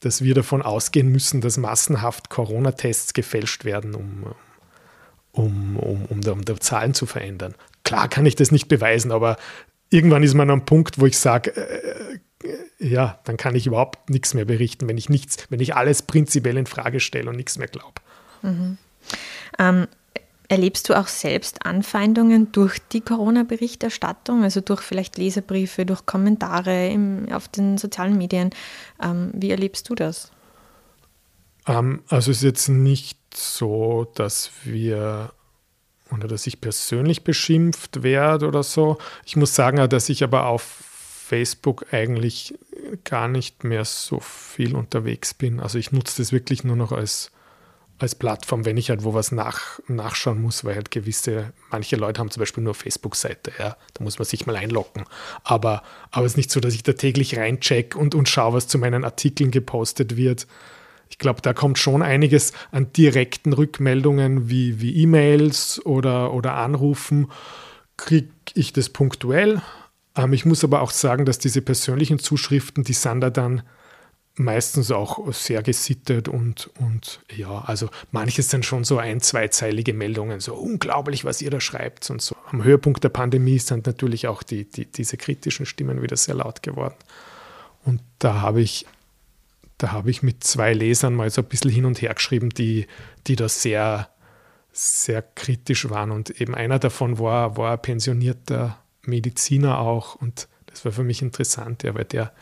dass 0.00 0.22
wir 0.22 0.34
davon 0.34 0.62
ausgehen 0.62 1.08
müssen, 1.08 1.40
dass 1.40 1.56
massenhaft 1.56 2.28
Corona-Tests 2.28 3.14
gefälscht 3.14 3.64
werden, 3.64 3.94
um, 3.94 4.34
um, 5.32 5.76
um, 5.76 6.04
um, 6.06 6.20
um 6.26 6.44
die 6.44 6.58
Zahlen 6.58 6.92
zu 6.92 7.06
verändern. 7.06 7.54
Klar 7.84 8.08
kann 8.08 8.26
ich 8.26 8.36
das 8.36 8.50
nicht 8.50 8.68
beweisen, 8.68 9.12
aber 9.12 9.38
irgendwann 9.90 10.22
ist 10.22 10.34
man 10.34 10.50
am 10.50 10.66
Punkt, 10.66 11.00
wo 11.00 11.06
ich 11.06 11.18
sage, 11.18 11.56
äh, 11.56 11.97
ja, 12.78 13.18
dann 13.24 13.36
kann 13.36 13.54
ich 13.54 13.66
überhaupt 13.66 14.10
nichts 14.10 14.34
mehr 14.34 14.44
berichten, 14.44 14.88
wenn 14.88 14.98
ich 14.98 15.08
nichts, 15.08 15.36
wenn 15.50 15.60
ich 15.60 15.74
alles 15.74 16.02
prinzipiell 16.02 16.56
in 16.56 16.66
Frage 16.66 17.00
stelle 17.00 17.28
und 17.30 17.36
nichts 17.36 17.58
mehr 17.58 17.68
glaube. 17.68 18.00
Mhm. 18.42 18.78
Ähm, 19.58 19.88
erlebst 20.48 20.88
du 20.88 20.94
auch 20.98 21.08
selbst 21.08 21.66
Anfeindungen 21.66 22.52
durch 22.52 22.78
die 22.92 23.00
Corona-Berichterstattung, 23.00 24.44
also 24.44 24.60
durch 24.60 24.82
vielleicht 24.82 25.18
Leserbriefe, 25.18 25.84
durch 25.84 26.06
Kommentare 26.06 26.88
im, 26.88 27.26
auf 27.32 27.48
den 27.48 27.78
sozialen 27.78 28.16
Medien? 28.16 28.50
Ähm, 29.02 29.30
wie 29.34 29.50
erlebst 29.50 29.88
du 29.90 29.94
das? 29.94 30.30
Ähm, 31.66 32.02
also 32.08 32.30
es 32.30 32.38
ist 32.38 32.44
jetzt 32.44 32.68
nicht 32.68 33.18
so, 33.34 34.10
dass 34.14 34.50
wir 34.64 35.32
oder 36.10 36.26
dass 36.26 36.46
ich 36.46 36.62
persönlich 36.62 37.22
beschimpft 37.22 38.02
werde 38.02 38.48
oder 38.48 38.62
so. 38.62 38.96
Ich 39.26 39.36
muss 39.36 39.54
sagen, 39.54 39.88
dass 39.90 40.08
ich 40.08 40.24
aber 40.24 40.46
auf 40.46 40.62
Facebook 41.28 41.92
eigentlich 41.92 42.54
gar 43.04 43.28
nicht 43.28 43.64
mehr 43.64 43.84
so 43.84 44.20
viel 44.20 44.74
unterwegs 44.74 45.34
bin. 45.34 45.60
Also 45.60 45.78
ich 45.78 45.92
nutze 45.92 46.22
das 46.22 46.32
wirklich 46.32 46.64
nur 46.64 46.76
noch 46.76 46.92
als 46.92 47.30
als 47.98 48.14
Plattform, 48.14 48.64
wenn 48.64 48.76
ich 48.76 48.90
halt 48.90 49.02
wo 49.02 49.12
was 49.12 49.32
nach, 49.32 49.80
nachschauen 49.88 50.40
muss, 50.40 50.64
weil 50.64 50.76
halt 50.76 50.90
gewisse, 50.90 51.52
manche 51.70 51.96
Leute 51.96 52.20
haben 52.20 52.30
zum 52.30 52.40
Beispiel 52.40 52.62
nur 52.62 52.74
Facebook-Seite, 52.74 53.52
ja, 53.58 53.76
da 53.94 54.04
muss 54.04 54.18
man 54.18 54.26
sich 54.26 54.46
mal 54.46 54.56
einloggen. 54.56 55.04
Aber, 55.42 55.82
aber 56.10 56.24
es 56.24 56.32
ist 56.32 56.36
nicht 56.36 56.50
so, 56.50 56.60
dass 56.60 56.74
ich 56.74 56.84
da 56.84 56.92
täglich 56.92 57.36
reincheck 57.36 57.96
und, 57.96 58.14
und 58.14 58.28
schaue, 58.28 58.54
was 58.54 58.68
zu 58.68 58.78
meinen 58.78 59.04
Artikeln 59.04 59.50
gepostet 59.50 60.16
wird. 60.16 60.46
Ich 61.10 61.18
glaube, 61.18 61.42
da 61.42 61.52
kommt 61.52 61.78
schon 61.78 62.02
einiges 62.02 62.52
an 62.70 62.92
direkten 62.92 63.52
Rückmeldungen 63.52 64.48
wie, 64.48 64.80
wie 64.80 64.94
E-Mails 65.02 65.84
oder, 65.84 66.32
oder 66.32 66.54
Anrufen, 66.54 67.32
kriege 67.96 68.28
ich 68.54 68.72
das 68.72 68.90
punktuell. 68.90 69.60
Ähm, 70.18 70.32
ich 70.32 70.44
muss 70.44 70.64
aber 70.64 70.82
auch 70.82 70.90
sagen, 70.90 71.24
dass 71.24 71.38
diese 71.38 71.62
persönlichen 71.62 72.18
Zuschriften, 72.18 72.84
die 72.84 72.92
sind 72.92 73.20
da 73.20 73.30
dann 73.30 73.62
meistens 74.34 74.92
auch 74.92 75.32
sehr 75.32 75.62
gesittet 75.62 76.28
und, 76.28 76.70
und 76.78 77.20
ja, 77.34 77.60
also 77.62 77.88
manches 78.12 78.50
sind 78.50 78.64
schon 78.64 78.84
so 78.84 78.98
ein-, 78.98 79.20
zweizeilige 79.20 79.92
Meldungen, 79.92 80.38
so 80.40 80.54
unglaublich, 80.54 81.24
was 81.24 81.42
ihr 81.42 81.50
da 81.50 81.60
schreibt 81.60 82.08
und 82.10 82.22
so. 82.22 82.36
Am 82.50 82.62
Höhepunkt 82.62 83.02
der 83.02 83.08
Pandemie 83.08 83.58
sind 83.58 83.86
natürlich 83.86 84.28
auch 84.28 84.42
die, 84.42 84.64
die, 84.64 84.86
diese 84.86 85.16
kritischen 85.16 85.66
Stimmen 85.66 86.02
wieder 86.02 86.16
sehr 86.16 86.36
laut 86.36 86.62
geworden. 86.62 86.94
Und 87.84 88.00
da 88.20 88.40
habe 88.40 88.60
ich, 88.60 88.86
da 89.76 89.92
habe 89.92 90.10
ich 90.10 90.22
mit 90.22 90.44
zwei 90.44 90.72
Lesern 90.72 91.14
mal 91.14 91.30
so 91.30 91.42
ein 91.42 91.48
bisschen 91.48 91.70
hin 91.70 91.84
und 91.84 92.00
her 92.00 92.14
geschrieben, 92.14 92.50
die, 92.50 92.86
die 93.26 93.34
da 93.34 93.48
sehr, 93.48 94.08
sehr 94.72 95.22
kritisch 95.22 95.90
waren. 95.90 96.12
Und 96.12 96.40
eben 96.40 96.54
einer 96.54 96.78
davon 96.78 97.18
war, 97.18 97.56
war 97.56 97.72
ein 97.72 97.82
pensionierter 97.82 98.78
Mediziner 99.08 99.78
auch. 99.78 100.14
Und 100.14 100.48
das 100.66 100.84
war 100.84 100.92
für 100.92 101.04
mich 101.04 101.22
interessant, 101.22 101.82
ja, 101.82 101.94
weil 101.94 102.04
der, 102.04 102.32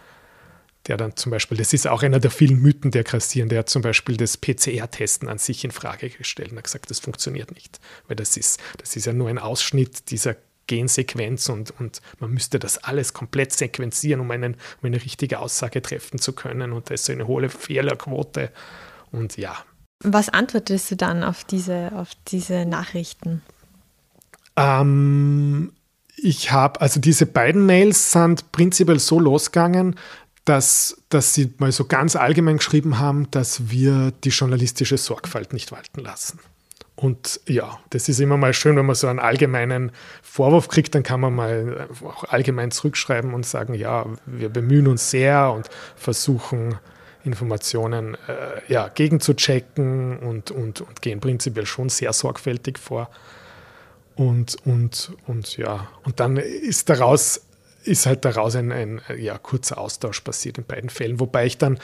der 0.86 0.96
dann 0.96 1.16
zum 1.16 1.30
Beispiel, 1.30 1.56
das 1.56 1.72
ist 1.72 1.86
auch 1.86 2.02
einer 2.02 2.20
der 2.20 2.30
vielen 2.30 2.60
Mythen, 2.60 2.90
der 2.90 3.04
grassieren, 3.04 3.48
der 3.48 3.60
hat 3.60 3.70
zum 3.70 3.82
Beispiel 3.82 4.16
das 4.16 4.36
PCR-Testen 4.36 5.28
an 5.28 5.38
sich 5.38 5.64
in 5.64 5.70
Frage 5.70 6.10
gestellt 6.10 6.52
und 6.52 6.58
hat 6.58 6.64
gesagt, 6.64 6.90
das 6.90 7.00
funktioniert 7.00 7.54
nicht, 7.54 7.80
weil 8.08 8.16
das 8.16 8.36
ist, 8.36 8.60
das 8.78 8.96
ist 8.96 9.06
ja 9.06 9.12
nur 9.12 9.28
ein 9.28 9.38
Ausschnitt 9.38 10.10
dieser 10.10 10.36
Gensequenz 10.66 11.48
und, 11.48 11.72
und 11.78 12.00
man 12.18 12.30
müsste 12.30 12.58
das 12.58 12.78
alles 12.78 13.12
komplett 13.12 13.52
sequenzieren, 13.52 14.20
um, 14.20 14.30
einen, 14.30 14.54
um 14.54 14.86
eine 14.86 14.96
richtige 14.96 15.38
Aussage 15.38 15.80
treffen 15.80 16.18
zu 16.18 16.32
können 16.32 16.72
und 16.72 16.90
da 16.90 16.94
ist 16.94 17.04
so 17.04 17.12
eine 17.12 17.26
hohe 17.26 17.48
Fehlerquote 17.48 18.50
und 19.12 19.36
ja. 19.36 19.56
Was 20.04 20.28
antwortest 20.28 20.90
du 20.90 20.96
dann 20.96 21.24
auf 21.24 21.44
diese, 21.44 21.92
auf 21.94 22.10
diese 22.28 22.66
Nachrichten? 22.66 23.42
Ähm, 24.56 25.72
ich 26.16 26.50
habe, 26.50 26.80
also 26.80 27.00
diese 27.00 27.26
beiden 27.26 27.66
Mails 27.66 28.12
sind 28.12 28.50
prinzipiell 28.52 28.98
so 28.98 29.20
losgegangen, 29.20 29.96
dass, 30.44 31.02
dass 31.08 31.34
sie 31.34 31.52
mal 31.58 31.72
so 31.72 31.84
ganz 31.84 32.16
allgemein 32.16 32.58
geschrieben 32.58 32.98
haben, 32.98 33.30
dass 33.30 33.68
wir 33.70 34.12
die 34.24 34.30
journalistische 34.30 34.96
Sorgfalt 34.96 35.52
nicht 35.52 35.72
walten 35.72 36.00
lassen. 36.00 36.38
Und 36.94 37.40
ja, 37.46 37.78
das 37.90 38.08
ist 38.08 38.20
immer 38.20 38.38
mal 38.38 38.54
schön, 38.54 38.76
wenn 38.76 38.86
man 38.86 38.94
so 38.94 39.06
einen 39.06 39.18
allgemeinen 39.18 39.92
Vorwurf 40.22 40.68
kriegt, 40.68 40.94
dann 40.94 41.02
kann 41.02 41.20
man 41.20 41.34
mal 41.34 41.88
auch 42.02 42.24
allgemein 42.24 42.70
zurückschreiben 42.70 43.34
und 43.34 43.44
sagen, 43.44 43.74
ja, 43.74 44.06
wir 44.24 44.48
bemühen 44.48 44.88
uns 44.88 45.10
sehr 45.10 45.52
und 45.52 45.68
versuchen 45.94 46.78
Informationen 47.22 48.14
äh, 48.28 48.72
ja, 48.72 48.88
gegenzuchecken 48.88 50.18
und, 50.20 50.50
und, 50.50 50.80
und 50.80 51.02
gehen 51.02 51.20
prinzipiell 51.20 51.66
schon 51.66 51.90
sehr 51.90 52.14
sorgfältig 52.14 52.78
vor. 52.78 53.10
Und, 54.16 54.56
und, 54.64 55.12
und 55.26 55.56
ja, 55.56 55.88
und 56.04 56.20
dann 56.20 56.36
ist 56.36 56.88
daraus 56.88 57.42
ist 57.84 58.06
halt 58.06 58.24
daraus 58.24 58.56
ein, 58.56 58.72
ein 58.72 59.00
ja, 59.16 59.38
kurzer 59.38 59.78
Austausch 59.78 60.20
passiert 60.20 60.58
in 60.58 60.64
beiden 60.64 60.90
Fällen. 60.90 61.20
Wobei 61.20 61.46
ich 61.46 61.56
dann 61.56 61.78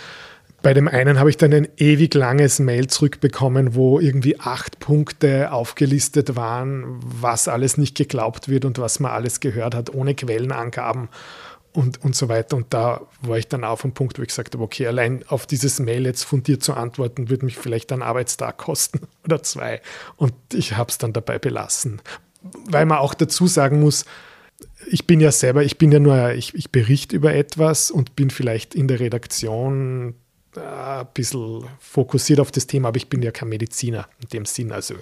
bei 0.62 0.74
dem 0.74 0.86
einen 0.86 1.18
habe 1.18 1.28
ich 1.28 1.36
dann 1.36 1.52
ein 1.52 1.68
ewig 1.76 2.14
langes 2.14 2.60
Mail 2.60 2.86
zurückbekommen, 2.86 3.74
wo 3.74 3.98
irgendwie 3.98 4.38
acht 4.38 4.78
Punkte 4.78 5.50
aufgelistet 5.50 6.36
waren, 6.36 7.00
was 7.02 7.48
alles 7.48 7.78
nicht 7.78 7.96
geglaubt 7.96 8.48
wird 8.48 8.64
und 8.64 8.78
was 8.78 9.00
man 9.00 9.10
alles 9.10 9.40
gehört 9.40 9.74
hat, 9.74 9.92
ohne 9.92 10.14
Quellenangaben 10.14 11.08
und, 11.72 12.02
und 12.04 12.14
so 12.14 12.28
weiter. 12.28 12.56
Und 12.56 12.72
da 12.74 13.02
war 13.22 13.38
ich 13.38 13.48
dann 13.48 13.64
auf 13.64 13.82
dem 13.82 13.92
Punkt, 13.92 14.18
wo 14.18 14.22
ich 14.22 14.28
gesagt 14.28 14.54
habe, 14.54 14.62
okay, 14.62 14.86
allein 14.86 15.24
auf 15.28 15.46
dieses 15.46 15.78
Mail 15.78 16.04
jetzt 16.06 16.24
fundiert 16.24 16.62
zu 16.62 16.74
antworten, 16.74 17.30
würde 17.30 17.44
mich 17.44 17.56
vielleicht 17.56 17.92
einen 17.92 18.02
Arbeitstag 18.02 18.58
kosten 18.58 19.00
oder 19.24 19.42
zwei. 19.42 19.80
Und 20.16 20.34
ich 20.52 20.76
habe 20.76 20.90
es 20.90 20.98
dann 20.98 21.12
dabei 21.12 21.38
belassen. 21.38 22.00
Weil 22.66 22.86
man 22.86 22.98
auch 22.98 23.14
dazu 23.14 23.46
sagen 23.46 23.80
muss, 23.80 24.04
ich 24.90 25.06
bin 25.06 25.20
ja 25.20 25.32
selber, 25.32 25.62
ich 25.62 25.78
bin 25.78 25.92
ja 25.92 25.98
nur, 25.98 26.32
ich, 26.32 26.54
ich 26.54 26.70
berichte 26.70 27.16
über 27.16 27.34
etwas 27.34 27.90
und 27.90 28.16
bin 28.16 28.30
vielleicht 28.30 28.74
in 28.74 28.88
der 28.88 29.00
Redaktion 29.00 30.14
äh, 30.56 30.60
ein 30.60 31.06
bisschen 31.14 31.64
fokussiert 31.78 32.40
auf 32.40 32.50
das 32.50 32.66
Thema, 32.66 32.88
aber 32.88 32.96
ich 32.96 33.08
bin 33.08 33.22
ja 33.22 33.30
kein 33.30 33.48
Mediziner 33.48 34.08
in 34.20 34.28
dem 34.28 34.44
Sinn. 34.44 34.72
Also, 34.72 34.94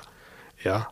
ja. 0.62 0.88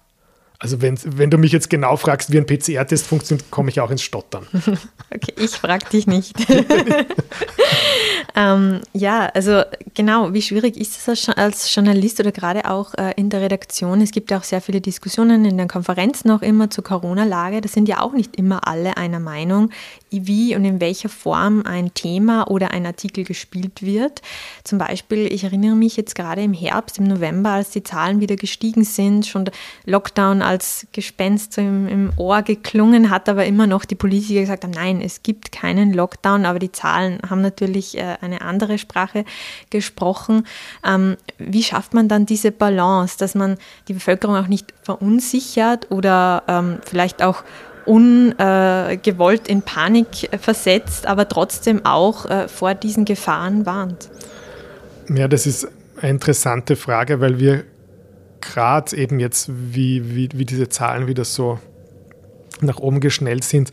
Also, 0.60 0.82
wenn, 0.82 0.98
wenn 1.04 1.30
du 1.30 1.38
mich 1.38 1.52
jetzt 1.52 1.70
genau 1.70 1.96
fragst, 1.96 2.32
wie 2.32 2.38
ein 2.38 2.46
PCR-Test 2.46 3.06
funktioniert, 3.06 3.48
komme 3.48 3.70
ich 3.70 3.80
auch 3.80 3.92
ins 3.92 4.02
Stottern. 4.02 4.44
okay, 5.14 5.32
ich 5.36 5.52
frage 5.52 5.86
dich 5.88 6.08
nicht. 6.08 6.34
ähm, 8.34 8.80
ja, 8.92 9.26
also 9.26 9.62
genau, 9.94 10.32
wie 10.32 10.42
schwierig 10.42 10.76
ist 10.76 11.06
es 11.06 11.28
als 11.28 11.72
Journalist 11.72 12.18
oder 12.18 12.32
gerade 12.32 12.68
auch 12.68 12.92
äh, 12.94 13.12
in 13.16 13.30
der 13.30 13.40
Redaktion? 13.40 14.00
Es 14.00 14.10
gibt 14.10 14.32
ja 14.32 14.38
auch 14.38 14.42
sehr 14.42 14.60
viele 14.60 14.80
Diskussionen 14.80 15.44
in 15.44 15.58
den 15.58 15.68
Konferenzen 15.68 16.32
auch 16.32 16.42
immer 16.42 16.70
zur 16.70 16.82
Corona-Lage. 16.82 17.60
Da 17.60 17.68
sind 17.68 17.88
ja 17.88 18.00
auch 18.00 18.12
nicht 18.12 18.34
immer 18.34 18.66
alle 18.66 18.96
einer 18.96 19.20
Meinung, 19.20 19.70
wie 20.10 20.54
und 20.56 20.64
in 20.64 20.80
welcher 20.80 21.08
Form 21.08 21.62
ein 21.64 21.92
Thema 21.94 22.48
oder 22.48 22.70
ein 22.70 22.86
Artikel 22.86 23.24
gespielt 23.24 23.82
wird. 23.82 24.22
Zum 24.64 24.78
Beispiel, 24.78 25.32
ich 25.32 25.44
erinnere 25.44 25.74
mich 25.74 25.96
jetzt 25.96 26.14
gerade 26.14 26.42
im 26.42 26.52
Herbst, 26.52 26.98
im 26.98 27.04
November, 27.04 27.50
als 27.50 27.70
die 27.70 27.82
Zahlen 27.82 28.20
wieder 28.20 28.36
gestiegen 28.36 28.84
sind, 28.84 29.26
schon 29.26 29.50
Lockdown 29.84 30.42
als 30.42 30.86
Gespenst 30.92 31.58
im, 31.58 31.88
im 31.88 32.12
Ohr 32.16 32.42
geklungen 32.42 33.10
hat, 33.10 33.28
aber 33.28 33.44
immer 33.46 33.66
noch 33.66 33.84
die 33.84 33.94
Politiker 33.94 34.40
gesagt 34.40 34.64
haben, 34.64 34.72
nein, 34.72 35.00
es 35.00 35.22
gibt 35.22 35.52
keinen 35.52 35.92
Lockdown, 35.92 36.44
aber 36.46 36.58
die 36.58 36.72
Zahlen 36.72 37.18
haben 37.28 37.42
natürlich 37.42 37.96
äh, 37.96 38.16
eine 38.20 38.42
andere 38.42 38.78
Sprache 38.78 39.24
gesprochen. 39.70 40.46
Ähm, 40.84 41.16
wie 41.38 41.62
schafft 41.62 41.94
man 41.94 42.08
dann 42.08 42.26
diese 42.26 42.52
Balance, 42.52 43.16
dass 43.18 43.34
man 43.34 43.56
die 43.88 43.94
Bevölkerung 43.94 44.36
auch 44.36 44.48
nicht 44.48 44.72
verunsichert 44.82 45.90
oder 45.90 46.42
ähm, 46.48 46.78
vielleicht 46.84 47.22
auch 47.22 47.42
ungewollt 47.88 49.48
in 49.48 49.62
Panik 49.62 50.28
versetzt, 50.40 51.06
aber 51.06 51.28
trotzdem 51.28 51.84
auch 51.84 52.26
äh, 52.26 52.48
vor 52.48 52.74
diesen 52.74 53.04
Gefahren 53.04 53.66
warnt? 53.66 54.10
Ja, 55.08 55.26
das 55.26 55.46
ist 55.46 55.68
eine 56.00 56.10
interessante 56.10 56.76
Frage, 56.76 57.20
weil 57.20 57.38
wir 57.38 57.64
gerade 58.40 58.96
eben 58.96 59.18
jetzt, 59.18 59.50
wie, 59.50 60.14
wie, 60.14 60.28
wie 60.34 60.44
diese 60.44 60.68
Zahlen 60.68 61.06
wieder 61.06 61.24
so 61.24 61.58
nach 62.60 62.78
oben 62.78 63.00
geschnellt 63.00 63.44
sind, 63.44 63.70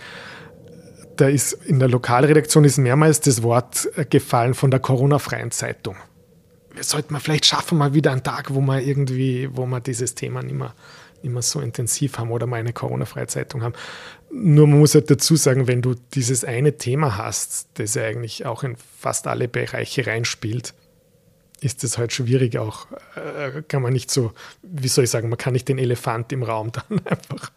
da 1.17 1.27
ist 1.27 1.53
in 1.53 1.79
der 1.79 1.87
Lokalredaktion 1.87 2.65
ist 2.65 2.77
mehrmals 2.77 3.21
das 3.21 3.41
Wort 3.43 3.89
gefallen 4.09 4.53
von 4.53 4.71
der 4.71 4.79
Corona-freien 4.79 5.51
Zeitung. 5.51 5.95
Wir 6.73 6.83
sollten 6.83 7.13
mal 7.13 7.19
vielleicht 7.19 7.45
schaffen, 7.45 7.77
mal 7.77 7.93
wieder 7.93 8.11
einen 8.11 8.23
Tag, 8.23 8.53
wo 8.53 8.59
man 8.59 8.81
irgendwie, 8.81 9.49
wo 9.51 9.65
man 9.65 9.81
dieses 9.81 10.13
Thema 10.13 10.43
nicht 10.43 10.55
mehr 10.55 10.73
immer 11.25 11.41
so 11.41 11.59
intensiv 11.59 12.17
haben 12.17 12.31
oder 12.31 12.47
mal 12.47 12.57
eine 12.57 12.73
Corona-freie 12.73 13.27
Zeitung 13.27 13.63
haben. 13.63 13.75
Nur 14.31 14.67
man 14.67 14.79
muss 14.79 14.95
halt 14.95 15.09
dazu 15.09 15.35
sagen, 15.35 15.67
wenn 15.67 15.81
du 15.81 15.95
dieses 16.13 16.45
eine 16.45 16.77
Thema 16.77 17.17
hast, 17.17 17.67
das 17.75 17.95
ja 17.95 18.03
eigentlich 18.03 18.45
auch 18.45 18.63
in 18.63 18.75
fast 18.99 19.27
alle 19.27 19.47
Bereiche 19.47 20.07
reinspielt, 20.07 20.73
ist 21.61 21.83
es 21.83 21.97
halt 21.97 22.13
schwierig 22.13 22.57
auch, 22.57 22.87
äh, 23.15 23.61
kann 23.67 23.81
man 23.81 23.93
nicht 23.93 24.11
so, 24.11 24.33
wie 24.61 24.87
soll 24.87 25.05
ich 25.05 25.09
sagen, 25.09 25.29
man 25.29 25.37
kann 25.37 25.53
nicht 25.53 25.67
den 25.67 25.77
Elefant 25.77 26.31
im 26.31 26.43
Raum 26.43 26.71
dann 26.89 27.05
einfach 27.05 27.51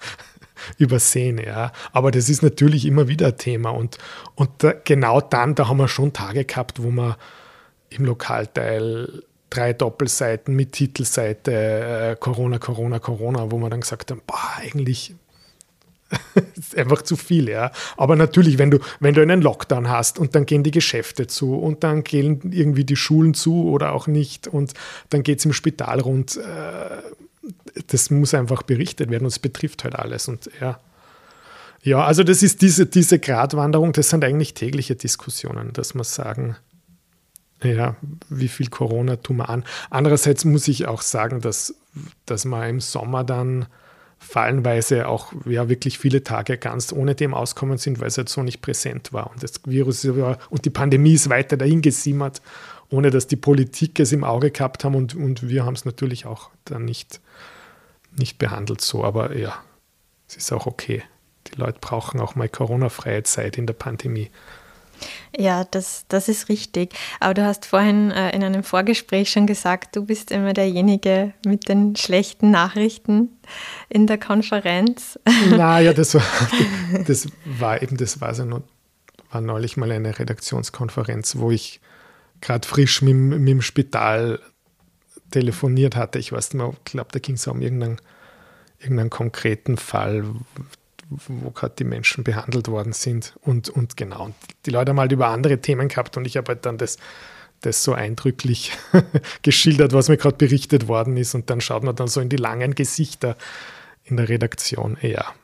übersehen, 0.76 1.38
ja. 1.38 1.72
Aber 1.92 2.10
das 2.10 2.28
ist 2.28 2.42
natürlich 2.42 2.86
immer 2.86 3.08
wieder 3.08 3.28
ein 3.28 3.38
Thema 3.38 3.70
und, 3.70 3.98
und 4.34 4.50
da, 4.58 4.72
genau 4.72 5.20
dann, 5.20 5.54
da 5.54 5.68
haben 5.68 5.78
wir 5.78 5.88
schon 5.88 6.12
Tage 6.12 6.44
gehabt, 6.44 6.82
wo 6.82 6.90
man 6.90 7.16
im 7.90 8.04
Lokalteil 8.04 9.22
drei 9.50 9.72
Doppelseiten 9.72 10.54
mit 10.54 10.72
Titelseite 10.72 11.52
äh, 11.52 12.16
Corona, 12.18 12.58
Corona, 12.58 12.98
Corona, 12.98 13.50
wo 13.50 13.58
man 13.58 13.70
dann 13.70 13.80
gesagt 13.80 14.10
haben, 14.10 14.22
boah, 14.26 14.58
eigentlich 14.58 15.14
ist 16.56 16.76
einfach 16.76 17.02
zu 17.02 17.16
viel, 17.16 17.48
ja. 17.48 17.70
Aber 17.96 18.16
natürlich, 18.16 18.58
wenn 18.58 18.70
du, 18.70 18.78
wenn 19.00 19.14
du 19.14 19.22
einen 19.22 19.42
Lockdown 19.42 19.88
hast 19.88 20.18
und 20.18 20.34
dann 20.34 20.46
gehen 20.46 20.62
die 20.62 20.70
Geschäfte 20.70 21.26
zu 21.26 21.54
und 21.54 21.84
dann 21.84 22.04
gehen 22.04 22.52
irgendwie 22.52 22.84
die 22.84 22.96
Schulen 22.96 23.34
zu 23.34 23.68
oder 23.68 23.92
auch 23.92 24.06
nicht 24.06 24.48
und 24.48 24.74
dann 25.10 25.22
geht 25.22 25.40
es 25.40 25.44
im 25.44 25.52
Spital 25.52 26.00
rund, 26.00 26.36
äh, 26.36 27.02
das 27.88 28.10
muss 28.10 28.34
einfach 28.34 28.62
berichtet 28.62 29.10
werden 29.10 29.24
und 29.24 29.32
es 29.32 29.38
betrifft 29.38 29.84
halt 29.84 29.96
alles 29.96 30.28
und 30.28 30.50
ja. 30.60 30.80
Ja, 31.82 32.04
also 32.04 32.24
das 32.24 32.42
ist 32.42 32.60
diese, 32.60 32.86
diese 32.86 33.20
Gratwanderung, 33.20 33.92
das 33.92 34.10
sind 34.10 34.24
eigentlich 34.24 34.52
tägliche 34.52 34.96
Diskussionen, 34.96 35.72
dass 35.72 35.94
man 35.94 36.04
sagen, 36.04 36.56
ja, 37.62 37.96
wie 38.28 38.48
viel 38.48 38.68
Corona 38.68 39.16
tun 39.16 39.38
wir 39.38 39.48
an. 39.48 39.64
Andererseits 39.90 40.44
muss 40.44 40.68
ich 40.68 40.86
auch 40.86 41.02
sagen, 41.02 41.40
dass, 41.40 41.74
dass 42.26 42.44
man 42.44 42.68
im 42.68 42.80
Sommer 42.80 43.24
dann 43.24 43.66
fallenweise 44.18 45.08
auch 45.08 45.32
ja, 45.46 45.68
wirklich 45.68 45.98
viele 45.98 46.24
Tage 46.24 46.58
ganz 46.58 46.92
ohne 46.92 47.14
dem 47.14 47.34
auskommen 47.34 47.78
sind, 47.78 48.00
weil 48.00 48.08
es 48.08 48.18
halt 48.18 48.28
so 48.28 48.42
nicht 48.42 48.60
präsent 48.60 49.12
war. 49.12 49.30
Und 49.30 49.42
das 49.42 49.60
Virus 49.64 50.06
war, 50.16 50.38
und 50.50 50.64
die 50.64 50.70
Pandemie 50.70 51.14
ist 51.14 51.30
weiter 51.30 51.56
dahin 51.56 51.82
gesimmert, 51.82 52.42
ohne 52.90 53.10
dass 53.10 53.26
die 53.26 53.36
Politik 53.36 54.00
es 54.00 54.12
im 54.12 54.24
Auge 54.24 54.50
gehabt 54.50 54.84
haben 54.84 54.94
und, 54.94 55.14
und 55.14 55.48
wir 55.48 55.64
haben 55.64 55.74
es 55.74 55.84
natürlich 55.84 56.26
auch 56.26 56.50
dann 56.64 56.84
nicht, 56.84 57.20
nicht 58.16 58.38
behandelt 58.38 58.80
so. 58.80 59.04
Aber 59.04 59.36
ja, 59.36 59.54
es 60.26 60.36
ist 60.36 60.52
auch 60.52 60.66
okay. 60.66 61.02
Die 61.46 61.58
Leute 61.58 61.78
brauchen 61.80 62.20
auch 62.20 62.34
mal 62.34 62.48
Corona-freie 62.48 63.22
Zeit 63.22 63.56
in 63.56 63.66
der 63.66 63.74
Pandemie. 63.74 64.30
Ja, 65.36 65.64
das, 65.64 66.04
das 66.08 66.28
ist 66.28 66.48
richtig. 66.48 66.94
Aber 67.20 67.34
du 67.34 67.44
hast 67.44 67.66
vorhin 67.66 68.10
äh, 68.10 68.34
in 68.34 68.42
einem 68.42 68.62
Vorgespräch 68.62 69.30
schon 69.30 69.46
gesagt, 69.46 69.96
du 69.96 70.04
bist 70.04 70.30
immer 70.30 70.52
derjenige 70.52 71.32
mit 71.44 71.68
den 71.68 71.96
schlechten 71.96 72.50
Nachrichten 72.50 73.38
in 73.88 74.06
der 74.06 74.18
Konferenz. 74.18 75.18
Naja, 75.50 75.92
das 75.92 76.14
war, 76.14 76.22
das 77.06 77.28
war 77.44 77.82
eben, 77.82 77.96
das 77.96 78.20
war, 78.20 78.34
so, 78.34 78.62
war 79.30 79.40
neulich 79.40 79.76
mal 79.76 79.90
eine 79.90 80.18
Redaktionskonferenz, 80.18 81.36
wo 81.36 81.50
ich 81.50 81.80
gerade 82.40 82.66
frisch 82.66 83.02
mit, 83.02 83.14
mit 83.14 83.48
dem 83.48 83.62
Spital 83.62 84.40
telefoniert 85.30 85.96
hatte. 85.96 86.18
Ich 86.18 86.32
weiß 86.32 86.54
nicht 86.54 86.62
mehr, 86.62 86.72
ich 86.72 86.92
glaube, 86.92 87.10
da 87.12 87.18
ging 87.18 87.34
es 87.34 87.46
um 87.46 87.60
irgendeinen, 87.60 87.98
irgendeinen 88.78 89.10
konkreten 89.10 89.76
Fall, 89.76 90.24
wo 91.10 91.50
gerade 91.50 91.74
die 91.78 91.84
Menschen 91.84 92.24
behandelt 92.24 92.68
worden 92.68 92.92
sind. 92.92 93.34
Und, 93.42 93.68
und 93.68 93.96
genau, 93.96 94.26
und 94.26 94.34
die 94.66 94.70
Leute 94.70 94.90
haben 94.90 95.00
halt 95.00 95.12
über 95.12 95.28
andere 95.28 95.58
Themen 95.58 95.88
gehabt 95.88 96.16
und 96.16 96.26
ich 96.26 96.36
habe 96.36 96.48
halt 96.48 96.66
dann 96.66 96.78
das, 96.78 96.98
das 97.60 97.82
so 97.82 97.92
eindrücklich 97.92 98.72
geschildert, 99.42 99.92
was 99.92 100.08
mir 100.08 100.16
gerade 100.16 100.36
berichtet 100.36 100.88
worden 100.88 101.16
ist. 101.16 101.34
Und 101.34 101.50
dann 101.50 101.60
schaut 101.60 101.82
man 101.82 101.96
dann 101.96 102.08
so 102.08 102.20
in 102.20 102.28
die 102.28 102.36
langen 102.36 102.74
Gesichter 102.74 103.36
in 104.04 104.16
der 104.16 104.28
Redaktion. 104.28 104.96
Ja. 105.02 105.34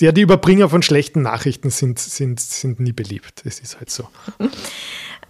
Ja, 0.00 0.10
die 0.10 0.22
Überbringer 0.22 0.68
von 0.68 0.82
schlechten 0.82 1.22
Nachrichten 1.22 1.70
sind, 1.70 1.98
sind, 1.98 2.40
sind 2.40 2.80
nie 2.80 2.92
beliebt. 2.92 3.42
Es 3.44 3.60
ist 3.60 3.78
halt 3.78 3.90
so. 3.90 4.08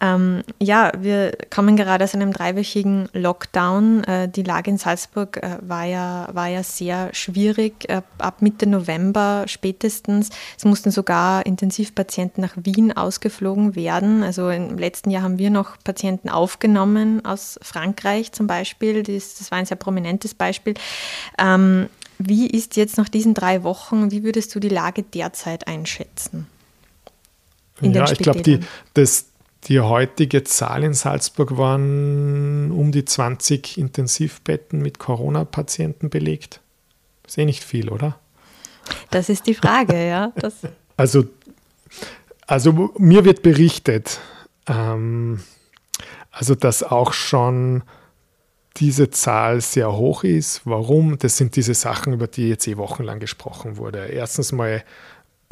Ähm, 0.03 0.43
ja, 0.61 0.91
wir 0.99 1.33
kommen 1.55 1.77
gerade 1.77 2.03
aus 2.03 2.15
einem 2.15 2.33
dreiwöchigen 2.33 3.09
Lockdown. 3.13 4.03
Äh, 4.03 4.29
die 4.29 4.43
Lage 4.43 4.71
in 4.71 4.77
Salzburg 4.77 5.37
äh, 5.37 5.59
war, 5.61 5.85
ja, 5.85 6.29
war 6.33 6.49
ja 6.49 6.65
sehr 6.65 7.11
schwierig. 7.15 7.89
Äh, 7.89 8.03
ab 8.19 8.43
Mitte 8.43 8.67
November 8.67 9.45
spätestens. 9.47 10.31
Es 10.59 10.65
mussten 10.65 10.91
sogar 10.91 11.47
Intensivpatienten 11.47 12.43
nach 12.43 12.55
Wien 12.57 12.97
ausgeflogen 12.97 13.77
werden. 13.77 14.25
Also 14.25 14.51
im 14.51 14.77
letzten 14.77 15.11
Jahr 15.11 15.23
haben 15.23 15.39
wir 15.39 15.51
noch 15.51 15.77
Patienten 15.85 16.29
aufgenommen 16.29 17.25
aus 17.25 17.61
Frankreich 17.63 18.33
zum 18.33 18.49
Beispiel. 18.49 19.05
Das, 19.05 19.37
das 19.39 19.53
war 19.53 19.59
ein 19.59 19.67
sehr 19.67 19.77
prominentes 19.77 20.35
Beispiel. 20.35 20.75
Ähm, 21.39 21.89
wie 22.19 22.49
ist 22.49 22.77
jetzt 22.77 22.99
nach 22.99 23.09
diesen 23.09 23.35
drei 23.35 23.63
Wochen, 23.63 24.11
wie 24.11 24.25
würdest 24.25 24.53
du 24.55 24.59
die 24.59 24.69
Lage 24.69 25.05
derzeit 25.05 25.69
einschätzen? 25.69 26.49
ja, 27.81 28.11
ich 28.11 28.19
glaube, 28.19 28.61
das, 28.95 29.27
die 29.65 29.81
heutige 29.81 30.43
Zahl 30.45 30.83
in 30.83 30.95
Salzburg 30.95 31.57
waren 31.57 32.73
um 32.73 32.91
die 32.91 33.05
20 33.05 33.79
Intensivbetten 33.79 34.81
mit 34.83 34.99
Corona-Patienten 34.99 36.11
belegt. 36.11 36.61
Ist 37.27 37.39
eh 37.39 37.45
nicht 37.45 37.63
viel, 37.63 37.89
oder? 37.89 38.19
Das 39.11 39.29
ist 39.29 39.47
die 39.47 39.55
Frage, 39.55 40.09
ja. 40.09 40.33
Das 40.37 40.55
also, 40.97 41.25
also 42.47 42.91
mir 42.99 43.25
wird 43.25 43.43
berichtet, 43.43 44.19
ähm, 44.67 45.41
also 46.33 46.55
dass 46.55 46.83
auch 46.83 47.13
schon 47.13 47.85
diese 48.79 49.11
Zahl 49.11 49.61
sehr 49.61 49.93
hoch 49.93 50.25
ist. 50.25 50.63
Warum? 50.65 51.19
Das 51.19 51.37
sind 51.37 51.57
diese 51.57 51.75
Sachen, 51.75 52.15
über 52.15 52.27
die 52.27 52.49
jetzt 52.49 52.67
eh 52.67 52.77
wochenlang 52.77 53.21
gesprochen 53.21 53.77
wurde. 53.77 54.07
Erstens 54.07 54.51
mal 54.51 54.83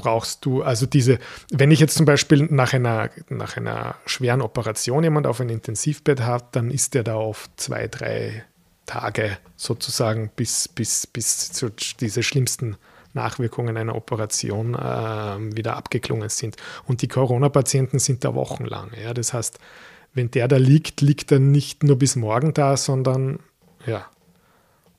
brauchst 0.00 0.44
du, 0.44 0.62
also 0.62 0.86
diese, 0.86 1.18
wenn 1.50 1.70
ich 1.70 1.80
jetzt 1.80 1.96
zum 1.96 2.06
Beispiel 2.06 2.48
nach 2.50 2.72
einer, 2.72 3.10
nach 3.28 3.56
einer 3.56 3.96
schweren 4.06 4.40
Operation 4.40 5.04
jemand 5.04 5.26
auf 5.26 5.40
ein 5.40 5.50
Intensivbett 5.50 6.22
hat, 6.22 6.56
dann 6.56 6.70
ist 6.70 6.94
der 6.94 7.02
da 7.02 7.16
oft 7.16 7.50
zwei, 7.60 7.86
drei 7.86 8.44
Tage 8.86 9.36
sozusagen, 9.56 10.30
bis, 10.34 10.68
bis, 10.68 11.06
bis 11.06 11.52
zu 11.52 11.70
diese 12.00 12.22
schlimmsten 12.22 12.76
Nachwirkungen 13.12 13.76
einer 13.76 13.94
Operation 13.94 14.74
äh, 14.74 15.56
wieder 15.56 15.76
abgeklungen 15.76 16.28
sind. 16.28 16.56
Und 16.86 17.02
die 17.02 17.08
Corona-Patienten 17.08 17.98
sind 17.98 18.24
da 18.24 18.34
wochenlang. 18.34 18.90
Ja? 19.02 19.12
Das 19.12 19.32
heißt, 19.32 19.58
wenn 20.14 20.30
der 20.30 20.48
da 20.48 20.56
liegt, 20.56 21.00
liegt 21.02 21.30
er 21.30 21.38
nicht 21.38 21.82
nur 21.82 21.98
bis 21.98 22.16
morgen 22.16 22.54
da, 22.54 22.76
sondern 22.76 23.40
ja, 23.86 24.06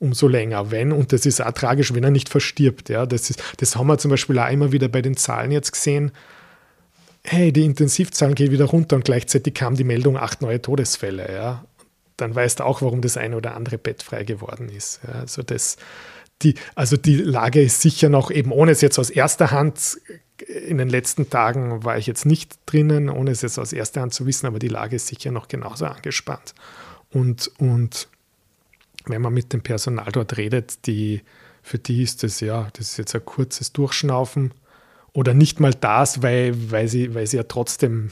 umso 0.02 0.26
länger, 0.26 0.72
wenn, 0.72 0.90
und 0.90 1.12
das 1.12 1.24
ist 1.26 1.40
auch 1.40 1.52
tragisch, 1.52 1.94
wenn 1.94 2.02
er 2.02 2.10
nicht 2.10 2.28
verstirbt. 2.28 2.88
Ja, 2.88 3.06
das, 3.06 3.30
ist, 3.30 3.42
das 3.58 3.76
haben 3.76 3.86
wir 3.86 3.98
zum 3.98 4.10
Beispiel 4.10 4.36
auch 4.38 4.50
immer 4.50 4.72
wieder 4.72 4.88
bei 4.88 5.00
den 5.00 5.16
Zahlen 5.16 5.52
jetzt 5.52 5.72
gesehen. 5.72 6.10
Hey, 7.22 7.52
die 7.52 7.64
Intensivzahlen 7.64 8.34
gehen 8.34 8.50
wieder 8.50 8.64
runter 8.64 8.96
und 8.96 9.04
gleichzeitig 9.04 9.54
kam 9.54 9.76
die 9.76 9.84
Meldung, 9.84 10.16
acht 10.16 10.42
neue 10.42 10.60
Todesfälle. 10.60 11.32
Ja, 11.32 11.64
dann 12.16 12.34
weißt 12.34 12.60
du 12.60 12.64
auch, 12.64 12.82
warum 12.82 13.00
das 13.00 13.16
eine 13.16 13.36
oder 13.36 13.54
andere 13.54 13.78
Bett 13.78 14.02
frei 14.02 14.24
geworden 14.24 14.68
ist. 14.68 15.00
Ja, 15.06 15.20
also, 15.20 15.44
das, 15.44 15.76
die, 16.42 16.56
also 16.74 16.96
die 16.96 17.16
Lage 17.16 17.62
ist 17.62 17.80
sicher 17.80 18.08
noch, 18.08 18.32
eben 18.32 18.50
ohne 18.50 18.72
es 18.72 18.80
jetzt 18.80 18.98
aus 18.98 19.08
erster 19.08 19.52
Hand, 19.52 19.98
in 20.66 20.78
den 20.78 20.88
letzten 20.88 21.30
Tagen 21.30 21.84
war 21.84 21.96
ich 21.96 22.08
jetzt 22.08 22.26
nicht 22.26 22.58
drinnen, 22.66 23.08
ohne 23.08 23.30
es 23.30 23.42
jetzt 23.42 23.60
aus 23.60 23.72
erster 23.72 24.00
Hand 24.00 24.14
zu 24.14 24.26
wissen, 24.26 24.46
aber 24.46 24.58
die 24.58 24.66
Lage 24.66 24.96
ist 24.96 25.06
sicher 25.06 25.30
noch 25.30 25.46
genauso 25.46 25.86
angespannt. 25.86 26.54
Und, 27.12 27.52
und 27.58 28.08
wenn 29.06 29.22
man 29.22 29.32
mit 29.32 29.52
dem 29.52 29.62
Personal 29.62 30.10
dort 30.12 30.36
redet, 30.36 30.86
die, 30.86 31.22
für 31.62 31.78
die 31.78 32.02
ist 32.02 32.22
das 32.22 32.40
ja, 32.40 32.68
das 32.74 32.90
ist 32.90 32.96
jetzt 32.98 33.14
ein 33.14 33.24
kurzes 33.24 33.72
Durchschnaufen 33.72 34.52
oder 35.12 35.34
nicht 35.34 35.60
mal 35.60 35.74
das, 35.74 36.22
weil, 36.22 36.70
weil, 36.70 36.88
sie, 36.88 37.14
weil 37.14 37.26
sie 37.26 37.36
ja 37.36 37.44
trotzdem 37.44 38.10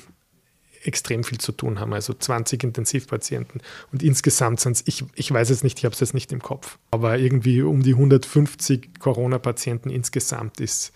extrem 0.83 1.25
viel 1.25 1.39
zu 1.39 1.53
tun 1.53 1.79
haben. 1.79 1.93
Also 1.93 2.15
20 2.15 2.65
Intensivpatienten 2.65 3.61
und 3.93 4.03
insgesamt 4.03 4.61
sind 4.61 4.77
es, 4.77 4.83
ich, 4.87 5.05
ich 5.15 5.31
weiß 5.31 5.51
es 5.51 5.63
nicht, 5.63 5.79
ich 5.79 5.85
habe 5.85 5.95
es 5.95 6.01
jetzt 6.01 6.15
nicht 6.15 6.33
im 6.33 6.43
Kopf, 6.43 6.79
aber 6.91 7.19
irgendwie 7.19 7.63
um 7.63 7.83
die 7.83 7.93
150 7.93 8.99
Corona-Patienten 8.99 9.91
insgesamt 9.91 10.61
ist, 10.61 10.93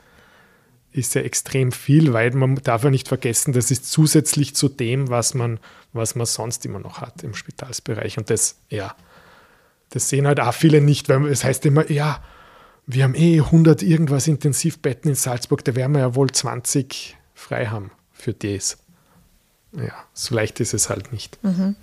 ist 0.93 1.15
ja 1.15 1.23
extrem 1.23 1.73
viel, 1.73 2.13
weil 2.13 2.31
man 2.31 2.55
darf 2.57 2.85
ja 2.85 2.91
nicht 2.91 3.09
vergessen, 3.09 3.53
das 3.53 3.71
ist 3.71 3.91
zusätzlich 3.91 4.55
zu 4.55 4.69
dem, 4.69 5.11
was 5.11 5.35
man, 5.35 5.59
was 5.93 6.15
man 6.15 6.27
sonst 6.27 6.65
immer 6.65 6.79
noch 6.79 7.01
hat 7.01 7.25
im 7.25 7.35
Spitalsbereich. 7.35 8.17
Und 8.17 8.31
das, 8.31 8.61
ja, 8.71 8.95
das 9.91 10.09
sehen 10.09 10.27
halt 10.27 10.41
auch 10.41 10.55
viele 10.55 10.81
nicht, 10.81 11.09
weil 11.09 11.27
es 11.27 11.45
heißt 11.45 11.65
immer, 11.67 11.91
ja, 11.91 12.23
wir 12.87 13.05
haben 13.05 13.15
eh 13.15 13.41
100 13.41 13.83
irgendwas 13.83 14.27
Intensivbetten 14.29 15.11
in 15.11 15.15
Salzburg, 15.15 15.65
da 15.65 15.75
werden 15.75 15.93
wir 15.93 16.01
ja 16.01 16.15
wohl 16.15 16.31
20 16.31 17.17
frei 17.35 17.67
haben 17.67 17.91
für 18.13 18.35
das. 18.35 18.79
Ja, 19.73 19.93
so 20.13 20.35
leicht 20.35 20.61
ist 20.61 20.75
es 20.75 20.89
halt 20.89 21.13
nicht. 21.13 21.43
Mhm. 21.43 21.77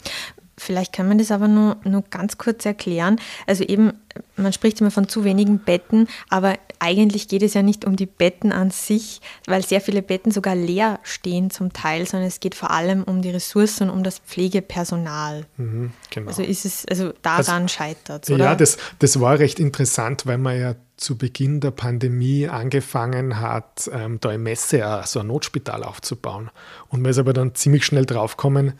Vielleicht 0.61 0.93
kann 0.93 1.07
man 1.07 1.17
das 1.17 1.31
aber 1.31 1.47
nur, 1.47 1.77
nur 1.83 2.03
ganz 2.11 2.37
kurz 2.37 2.67
erklären. 2.67 3.19
Also 3.47 3.63
eben, 3.63 3.93
man 4.35 4.53
spricht 4.53 4.79
immer 4.79 4.91
von 4.91 5.09
zu 5.09 5.23
wenigen 5.23 5.57
Betten, 5.57 6.07
aber 6.29 6.59
eigentlich 6.77 7.27
geht 7.27 7.41
es 7.41 7.55
ja 7.55 7.63
nicht 7.63 7.83
um 7.83 7.95
die 7.95 8.05
Betten 8.05 8.51
an 8.51 8.69
sich, 8.69 9.21
weil 9.47 9.65
sehr 9.65 9.81
viele 9.81 10.03
Betten 10.03 10.31
sogar 10.31 10.53
leer 10.53 10.99
stehen 11.01 11.49
zum 11.49 11.73
Teil, 11.73 12.05
sondern 12.05 12.27
es 12.27 12.39
geht 12.39 12.53
vor 12.53 12.69
allem 12.69 13.03
um 13.03 13.23
die 13.23 13.31
Ressourcen, 13.31 13.89
um 13.89 14.03
das 14.03 14.19
Pflegepersonal. 14.19 15.47
Mhm, 15.57 15.93
genau. 16.11 16.27
Also 16.27 16.43
ist 16.43 16.65
es, 16.65 16.85
also 16.85 17.11
daran 17.23 17.63
also, 17.63 17.67
scheitert 17.67 18.29
es, 18.29 18.37
Ja, 18.37 18.53
das, 18.53 18.77
das 18.99 19.19
war 19.19 19.39
recht 19.39 19.59
interessant, 19.59 20.27
weil 20.27 20.37
man 20.37 20.59
ja 20.59 20.75
zu 20.95 21.17
Beginn 21.17 21.59
der 21.59 21.71
Pandemie 21.71 22.47
angefangen 22.47 23.39
hat, 23.39 23.89
ähm, 23.91 24.19
da 24.21 24.31
im 24.31 24.43
Messe 24.43 25.01
so 25.05 25.21
ein 25.21 25.27
Notspital 25.27 25.83
aufzubauen. 25.83 26.51
Und 26.89 27.01
man 27.01 27.09
ist 27.09 27.17
aber 27.17 27.33
dann 27.33 27.55
ziemlich 27.55 27.83
schnell 27.83 28.05
draufgekommen, 28.05 28.73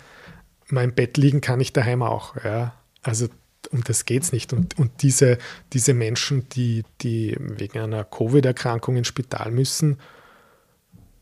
mein 0.71 0.93
Bett 0.93 1.17
liegen 1.17 1.41
kann 1.41 1.60
ich 1.60 1.73
daheim 1.73 2.01
auch. 2.01 2.36
Ja? 2.43 2.73
Also 3.01 3.27
um 3.71 3.84
das 3.84 4.05
geht 4.05 4.23
es 4.23 4.31
nicht. 4.31 4.53
Und, 4.53 4.77
und 4.77 4.91
diese, 5.01 5.38
diese 5.73 5.93
Menschen, 5.93 6.49
die, 6.49 6.84
die 7.01 7.36
wegen 7.39 7.79
einer 7.79 8.03
Covid-Erkrankung 8.03 8.97
ins 8.97 9.07
Spital 9.07 9.51
müssen, 9.51 9.97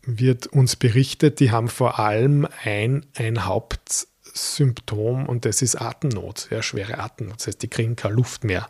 wird 0.02 0.46
uns 0.46 0.76
berichtet, 0.76 1.40
die 1.40 1.50
haben 1.50 1.68
vor 1.68 1.98
allem 1.98 2.48
ein, 2.64 3.06
ein 3.14 3.44
Hauptsymptom 3.44 5.26
und 5.26 5.44
das 5.44 5.62
ist 5.62 5.76
Atemnot, 5.76 6.48
ja, 6.50 6.62
schwere 6.62 6.98
Atemnot. 6.98 7.40
Das 7.40 7.48
heißt, 7.48 7.62
die 7.62 7.68
kriegen 7.68 7.96
keine 7.96 8.14
Luft 8.14 8.44
mehr. 8.44 8.68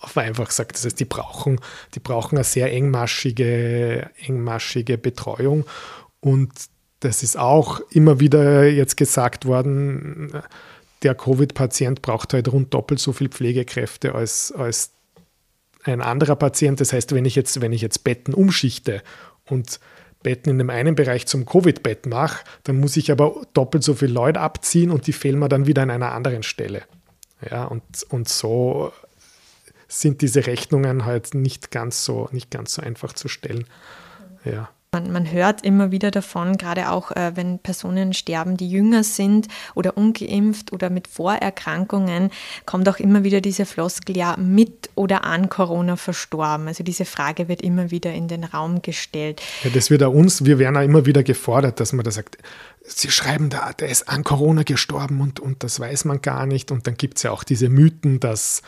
Auf 0.00 0.16
einfach 0.16 0.48
gesagt, 0.48 0.74
das 0.74 0.84
heißt, 0.84 1.00
die 1.00 1.04
brauchen, 1.04 1.60
die 1.94 2.00
brauchen 2.00 2.36
eine 2.36 2.44
sehr 2.44 2.72
engmaschige, 2.72 4.10
engmaschige 4.24 4.96
Betreuung 4.96 5.66
und 6.20 6.52
das 7.00 7.22
ist 7.22 7.38
auch 7.38 7.80
immer 7.90 8.20
wieder 8.20 8.68
jetzt 8.68 8.96
gesagt 8.96 9.46
worden, 9.46 10.32
der 11.02 11.14
Covid-Patient 11.14 12.02
braucht 12.02 12.34
halt 12.34 12.52
rund 12.52 12.74
doppelt 12.74 13.00
so 13.00 13.12
viel 13.12 13.28
Pflegekräfte 13.28 14.14
als, 14.14 14.52
als 14.52 14.92
ein 15.84 16.02
anderer 16.02 16.36
Patient. 16.36 16.80
Das 16.80 16.92
heißt, 16.92 17.14
wenn 17.14 17.24
ich 17.24 17.34
jetzt, 17.34 17.60
wenn 17.60 17.72
ich 17.72 17.80
jetzt 17.80 18.04
Betten 18.04 18.34
umschichte 18.34 19.02
und 19.46 19.80
Betten 20.22 20.50
in 20.50 20.58
dem 20.58 20.68
einen 20.68 20.94
Bereich 20.94 21.26
zum 21.26 21.46
Covid-Bett 21.46 22.04
mache, 22.06 22.44
dann 22.64 22.78
muss 22.78 22.98
ich 22.98 23.10
aber 23.10 23.46
doppelt 23.54 23.82
so 23.82 23.94
viel 23.94 24.10
Leute 24.10 24.40
abziehen 24.40 24.90
und 24.90 25.06
die 25.06 25.14
fehlen 25.14 25.38
mir 25.38 25.48
dann 25.48 25.66
wieder 25.66 25.82
an 25.82 25.90
einer 25.90 26.12
anderen 26.12 26.42
Stelle. 26.42 26.82
Ja, 27.50 27.64
und, 27.64 27.82
und 28.10 28.28
so 28.28 28.92
sind 29.88 30.20
diese 30.20 30.46
Rechnungen 30.46 31.06
halt 31.06 31.34
nicht 31.34 31.70
ganz 31.70 32.04
so, 32.04 32.28
nicht 32.32 32.50
ganz 32.50 32.74
so 32.74 32.82
einfach 32.82 33.14
zu 33.14 33.28
stellen. 33.28 33.64
Ja. 34.44 34.68
Man, 34.92 35.12
man, 35.12 35.30
hört 35.30 35.64
immer 35.64 35.92
wieder 35.92 36.10
davon, 36.10 36.58
gerade 36.58 36.90
auch 36.90 37.12
äh, 37.12 37.36
wenn 37.36 37.60
Personen 37.60 38.12
sterben, 38.12 38.56
die 38.56 38.68
jünger 38.68 39.04
sind 39.04 39.46
oder 39.76 39.96
ungeimpft 39.96 40.72
oder 40.72 40.90
mit 40.90 41.06
Vorerkrankungen, 41.06 42.30
kommt 42.66 42.88
auch 42.88 42.96
immer 42.96 43.22
wieder 43.22 43.40
diese 43.40 43.66
Floskel, 43.66 44.16
ja, 44.16 44.36
mit 44.36 44.90
oder 44.96 45.22
an 45.22 45.48
Corona 45.48 45.94
verstorben. 45.94 46.66
Also 46.66 46.82
diese 46.82 47.04
Frage 47.04 47.46
wird 47.46 47.62
immer 47.62 47.92
wieder 47.92 48.12
in 48.12 48.26
den 48.26 48.42
Raum 48.42 48.82
gestellt. 48.82 49.40
Ja, 49.62 49.70
das 49.70 49.90
wird 49.90 50.02
auch 50.02 50.12
uns, 50.12 50.44
wir 50.44 50.58
werden 50.58 50.76
auch 50.76 50.82
immer 50.82 51.06
wieder 51.06 51.22
gefordert, 51.22 51.78
dass 51.78 51.92
man 51.92 52.04
da 52.04 52.10
sagt, 52.10 52.38
Sie 52.82 53.12
schreiben 53.12 53.48
da, 53.48 53.72
der 53.72 53.90
ist 53.90 54.08
an 54.08 54.24
Corona 54.24 54.64
gestorben 54.64 55.20
und, 55.20 55.38
und 55.38 55.62
das 55.62 55.78
weiß 55.78 56.04
man 56.06 56.20
gar 56.20 56.46
nicht. 56.46 56.72
Und 56.72 56.88
dann 56.88 56.96
gibt 56.96 57.18
es 57.18 57.22
ja 57.22 57.30
auch 57.30 57.44
diese 57.44 57.68
Mythen, 57.68 58.18
dass 58.18 58.62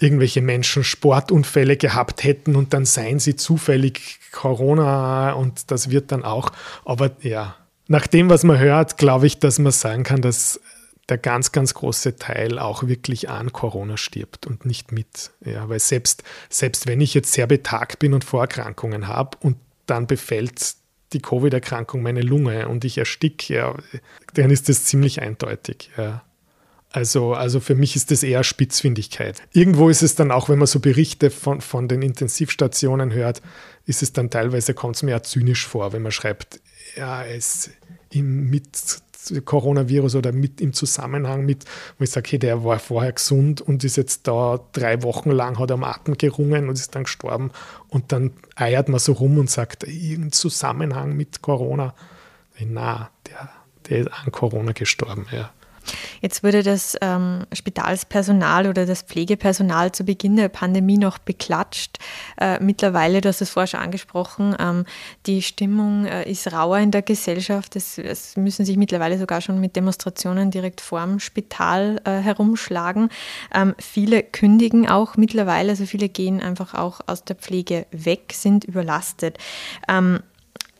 irgendwelche 0.00 0.42
Menschen 0.42 0.82
Sportunfälle 0.82 1.76
gehabt 1.76 2.24
hätten 2.24 2.56
und 2.56 2.72
dann 2.72 2.84
seien 2.84 3.18
sie 3.18 3.36
zufällig 3.36 4.18
Corona 4.32 5.32
und 5.32 5.70
das 5.70 5.90
wird 5.90 6.10
dann 6.10 6.24
auch. 6.24 6.50
Aber 6.84 7.10
ja, 7.20 7.56
nach 7.86 8.06
dem, 8.06 8.30
was 8.30 8.44
man 8.44 8.58
hört, 8.58 8.98
glaube 8.98 9.26
ich, 9.26 9.38
dass 9.38 9.58
man 9.58 9.72
sagen 9.72 10.04
kann, 10.04 10.22
dass 10.22 10.60
der 11.08 11.18
ganz, 11.18 11.52
ganz 11.52 11.74
große 11.74 12.16
Teil 12.16 12.58
auch 12.58 12.84
wirklich 12.84 13.28
an 13.28 13.52
Corona 13.52 13.96
stirbt 13.96 14.46
und 14.46 14.64
nicht 14.64 14.92
mit. 14.92 15.32
Ja, 15.44 15.68
weil 15.68 15.80
selbst, 15.80 16.22
selbst 16.48 16.86
wenn 16.86 17.00
ich 17.00 17.14
jetzt 17.14 17.32
sehr 17.32 17.46
betagt 17.46 17.98
bin 17.98 18.14
und 18.14 18.24
Vorerkrankungen 18.24 19.08
habe 19.08 19.36
und 19.40 19.56
dann 19.86 20.06
befällt 20.06 20.76
die 21.12 21.20
Covid-Erkrankung 21.20 22.02
meine 22.02 22.22
Lunge 22.22 22.68
und 22.68 22.84
ich 22.84 22.96
ersticke, 22.96 23.52
ja, 23.52 23.74
dann 24.34 24.50
ist 24.50 24.68
das 24.68 24.84
ziemlich 24.84 25.20
eindeutig. 25.20 25.90
Ja. 25.96 26.22
Also, 26.92 27.34
also 27.34 27.60
für 27.60 27.76
mich 27.76 27.94
ist 27.94 28.10
das 28.10 28.24
eher 28.24 28.42
Spitzfindigkeit. 28.42 29.42
Irgendwo 29.52 29.88
ist 29.88 30.02
es 30.02 30.16
dann 30.16 30.32
auch, 30.32 30.48
wenn 30.48 30.58
man 30.58 30.66
so 30.66 30.80
Berichte 30.80 31.30
von, 31.30 31.60
von 31.60 31.86
den 31.86 32.02
Intensivstationen 32.02 33.12
hört, 33.12 33.42
ist 33.86 34.02
es 34.02 34.12
dann 34.12 34.28
teilweise, 34.28 34.74
kommt 34.74 34.96
es 34.96 35.02
mir 35.04 35.12
ja 35.12 35.22
zynisch 35.22 35.66
vor, 35.66 35.92
wenn 35.92 36.02
man 36.02 36.10
schreibt, 36.10 36.60
ja, 36.96 37.24
es 37.24 37.70
im, 38.10 38.50
mit 38.50 38.66
Coronavirus 39.44 40.16
oder 40.16 40.32
mit 40.32 40.60
im 40.60 40.72
Zusammenhang 40.72 41.44
mit, 41.44 41.64
wo 41.98 42.04
ich 42.04 42.10
sage, 42.10 42.30
hey, 42.30 42.38
der 42.40 42.64
war 42.64 42.78
vorher 42.80 43.12
gesund 43.12 43.60
und 43.60 43.84
ist 43.84 43.96
jetzt 43.96 44.26
da 44.26 44.58
drei 44.72 45.02
Wochen 45.02 45.30
lang, 45.30 45.58
hat 45.58 45.70
am 45.70 45.84
Atem 45.84 46.16
gerungen 46.16 46.68
und 46.68 46.74
ist 46.74 46.94
dann 46.94 47.04
gestorben. 47.04 47.52
Und 47.88 48.10
dann 48.10 48.32
eiert 48.56 48.88
man 48.88 48.98
so 48.98 49.12
rum 49.12 49.38
und 49.38 49.50
sagt, 49.50 49.84
irgendein 49.84 50.32
Zusammenhang 50.32 51.16
mit 51.16 51.42
Corona. 51.42 51.94
Na, 52.58 53.10
der, 53.28 53.50
der 53.88 53.98
ist 54.00 54.08
an 54.08 54.32
Corona 54.32 54.72
gestorben, 54.72 55.26
ja. 55.30 55.52
Jetzt 56.20 56.42
wurde 56.42 56.62
das 56.62 56.96
ähm, 57.00 57.46
Spitalspersonal 57.52 58.66
oder 58.66 58.86
das 58.86 59.02
Pflegepersonal 59.02 59.92
zu 59.92 60.04
Beginn 60.04 60.36
der 60.36 60.48
Pandemie 60.48 60.98
noch 60.98 61.18
beklatscht. 61.18 61.98
Äh, 62.40 62.62
mittlerweile, 62.62 63.20
du 63.20 63.28
hast 63.28 63.40
es 63.40 63.50
vorher 63.50 63.66
schon 63.66 63.80
angesprochen, 63.80 64.54
ähm, 64.58 64.84
die 65.26 65.42
Stimmung 65.42 66.06
äh, 66.06 66.30
ist 66.30 66.52
rauer 66.52 66.78
in 66.78 66.90
der 66.90 67.02
Gesellschaft. 67.02 67.76
Es, 67.76 67.98
es, 67.98 68.36
müssen 68.36 68.64
sich 68.64 68.76
mittlerweile 68.76 69.18
sogar 69.18 69.40
schon 69.40 69.60
mit 69.60 69.76
Demonstrationen 69.76 70.50
direkt 70.50 70.80
vorm 70.80 71.20
Spital 71.20 72.00
äh, 72.04 72.18
herumschlagen. 72.18 73.08
Ähm, 73.54 73.74
viele 73.78 74.22
kündigen 74.22 74.88
auch 74.88 75.16
mittlerweile, 75.16 75.70
also 75.70 75.86
viele 75.86 76.08
gehen 76.08 76.40
einfach 76.40 76.74
auch 76.74 77.00
aus 77.06 77.24
der 77.24 77.36
Pflege 77.36 77.86
weg, 77.90 78.32
sind 78.34 78.64
überlastet. 78.64 79.38
Ähm, 79.88 80.20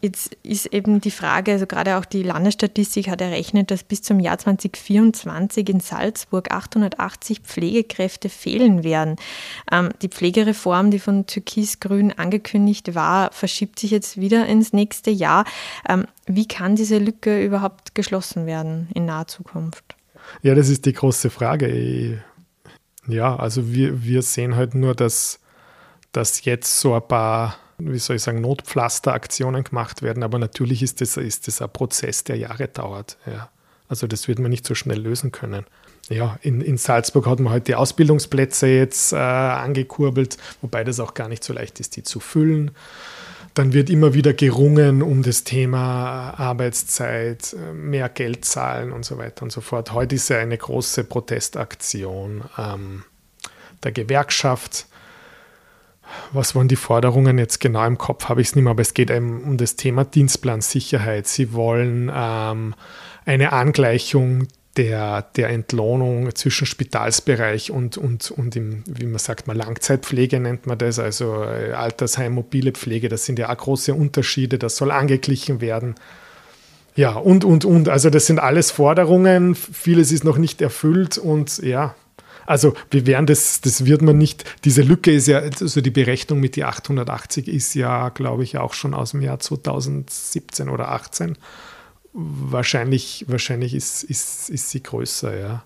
Jetzt 0.02 0.34
ist 0.42 0.66
eben 0.66 1.02
die 1.02 1.10
Frage, 1.10 1.52
also 1.52 1.66
gerade 1.66 1.98
auch 1.98 2.06
die 2.06 2.22
Landesstatistik 2.22 3.08
hat 3.08 3.20
errechnet, 3.20 3.70
dass 3.70 3.84
bis 3.84 4.00
zum 4.00 4.18
Jahr 4.18 4.38
2024 4.38 5.68
in 5.68 5.80
Salzburg 5.80 6.50
880 6.50 7.40
Pflegekräfte 7.40 8.30
fehlen 8.30 8.82
werden. 8.82 9.16
Ähm, 9.70 9.90
die 10.00 10.08
Pflegereform, 10.08 10.90
die 10.90 11.00
von 11.00 11.26
Türkis-Grün 11.26 12.12
angekündigt 12.12 12.94
war, 12.94 13.30
verschiebt 13.32 13.78
sich 13.78 13.90
jetzt 13.90 14.18
wieder 14.18 14.46
ins 14.46 14.72
nächste 14.72 15.10
Jahr. 15.10 15.44
Ähm, 15.86 16.06
wie 16.26 16.48
kann 16.48 16.76
diese 16.76 16.96
Lücke 16.96 17.44
überhaupt 17.44 17.94
geschlossen 17.94 18.46
werden 18.46 18.88
in 18.94 19.04
naher 19.04 19.26
Zukunft? 19.26 19.96
Ja, 20.40 20.54
das 20.54 20.70
ist 20.70 20.86
die 20.86 20.94
große 20.94 21.28
Frage. 21.28 22.22
Ja, 23.06 23.36
also 23.36 23.72
wir, 23.72 24.02
wir 24.02 24.22
sehen 24.22 24.56
halt 24.56 24.74
nur, 24.74 24.94
dass, 24.94 25.40
dass 26.12 26.44
jetzt 26.44 26.80
so 26.80 26.94
ein 26.94 27.06
paar 27.06 27.56
wie 27.81 27.99
soll 27.99 28.16
ich 28.16 28.23
sagen, 28.23 28.40
Notpflasteraktionen 28.40 29.64
gemacht 29.64 30.03
werden. 30.03 30.23
Aber 30.23 30.38
natürlich 30.38 30.83
ist 30.83 31.01
das, 31.01 31.16
ist 31.16 31.47
das 31.47 31.62
ein 31.62 31.71
Prozess, 31.71 32.25
der 32.25 32.37
Jahre 32.37 32.69
dauert. 32.69 33.16
Ja. 33.27 33.51
Also 33.88 34.07
das 34.07 34.29
wird 34.29 34.38
man 34.38 34.51
nicht 34.51 34.66
so 34.66 34.75
schnell 34.75 35.01
lösen 35.01 35.33
können. 35.33 35.66
Ja, 36.09 36.38
in, 36.43 36.61
in 36.61 36.77
Salzburg 36.77 37.27
hat 37.27 37.40
man 37.40 37.53
halt 37.53 37.69
die 37.69 37.75
Ausbildungsplätze 37.75 38.66
jetzt 38.66 39.12
äh, 39.12 39.16
angekurbelt, 39.16 40.38
wobei 40.61 40.83
das 40.83 40.99
auch 40.99 41.14
gar 41.14 41.29
nicht 41.29 41.45
so 41.45 41.53
leicht 41.53 41.79
ist, 41.79 41.97
die 41.97 42.03
zu 42.03 42.19
füllen. 42.19 42.73
Dann 43.55 43.73
wird 43.73 43.90
immer 43.90 44.14
wieder 44.14 44.33
gerungen 44.33 45.03
um 45.03 45.23
das 45.23 45.45
Thema 45.45 46.35
Arbeitszeit, 46.37 47.55
mehr 47.75 48.09
Geld 48.09 48.45
zahlen 48.45 48.93
und 48.93 49.05
so 49.05 49.19
weiter 49.19 49.43
und 49.43 49.51
so 49.51 49.61
fort. 49.61 49.93
Heute 49.93 50.14
ist 50.14 50.29
ja 50.29 50.38
eine 50.38 50.57
große 50.57 51.05
Protestaktion 51.05 52.45
ähm, 52.57 53.05
der 53.83 53.93
Gewerkschaft 53.93 54.87
was 56.33 56.55
waren 56.55 56.68
die 56.68 56.77
Forderungen 56.77 57.38
jetzt 57.38 57.61
genau 57.61 57.87
im 57.87 57.99
Kopf, 57.99 58.29
habe 58.29 58.40
ich 58.40 58.49
es 58.49 58.57
nicht 58.57 58.64
mehr, 58.64 58.73
aber 58.73 58.83
es 58.83 58.94
geht 58.94 59.11
eben 59.11 59.42
um 59.42 59.57
das 59.57 59.77
Thema 59.77 60.05
Dienstplansicherheit. 60.05 61.27
Sie 61.27 61.53
wollen 61.53 62.11
ähm, 62.14 62.75
eine 63.25 63.53
Angleichung 63.53 64.49
der, 64.77 65.23
der 65.37 65.51
Entlohnung 65.51 66.35
zwischen 66.35 66.66
Spitalsbereich 66.66 67.70
und, 67.70 67.99
und, 67.99 68.31
und 68.31 68.55
im, 68.57 68.85
wie 68.87 69.07
man 69.07 69.18
sagt, 69.18 69.46
mal 69.46 69.57
Langzeitpflege 69.57 70.38
nennt 70.38 70.66
man 70.66 70.79
das, 70.79 70.99
also 70.99 71.42
äh, 71.44 71.73
Altersheim, 71.73 72.35
mobile 72.35 72.73
Pflege, 72.73 73.09
das 73.09 73.25
sind 73.25 73.38
ja 73.38 73.51
auch 73.51 73.57
große 73.57 73.92
Unterschiede, 73.92 74.59
das 74.59 74.77
soll 74.77 74.92
angeglichen 74.92 75.61
werden. 75.61 75.96
Ja, 76.94 77.12
und, 77.12 77.44
und, 77.44 77.64
und. 77.64 77.88
Also 77.88 78.11
das 78.11 78.27
sind 78.27 78.38
alles 78.38 78.70
Forderungen, 78.70 79.55
vieles 79.55 80.12
ist 80.12 80.25
noch 80.25 80.38
nicht 80.38 80.61
erfüllt 80.61 81.18
und 81.18 81.59
ja, 81.59 81.94
also 82.46 82.74
wir 82.90 83.07
werden 83.07 83.26
das, 83.26 83.61
das 83.61 83.85
wird 83.87 84.03
man 84.03 84.18
nicht, 84.18 84.44
diese 84.64 84.83
Lücke 84.83 85.12
ist 85.12 85.29
ja, 85.29 85.38
also 85.38 85.81
die 85.81 85.90
Berechnung 85.90 86.40
mit 86.40 86.57
die 86.57 86.64
880 86.64 87.48
ist 87.48 87.74
ja, 87.74 88.09
glaube 88.11 88.44
ich, 88.44 88.59
auch 88.59 88.74
schon 88.74 88.94
aus 88.94 89.12
dem 89.12 89.22
Jahr 89.22 89.38
2017 89.38 90.68
oder 90.68 90.88
18. 90.90 91.37
Wahrscheinlich, 92.12 93.24
wahrscheinlich 93.29 93.74
ist, 93.74 94.03
ist, 94.03 94.50
ist 94.50 94.70
sie 94.70 94.83
größer, 94.83 95.38
ja. 95.38 95.64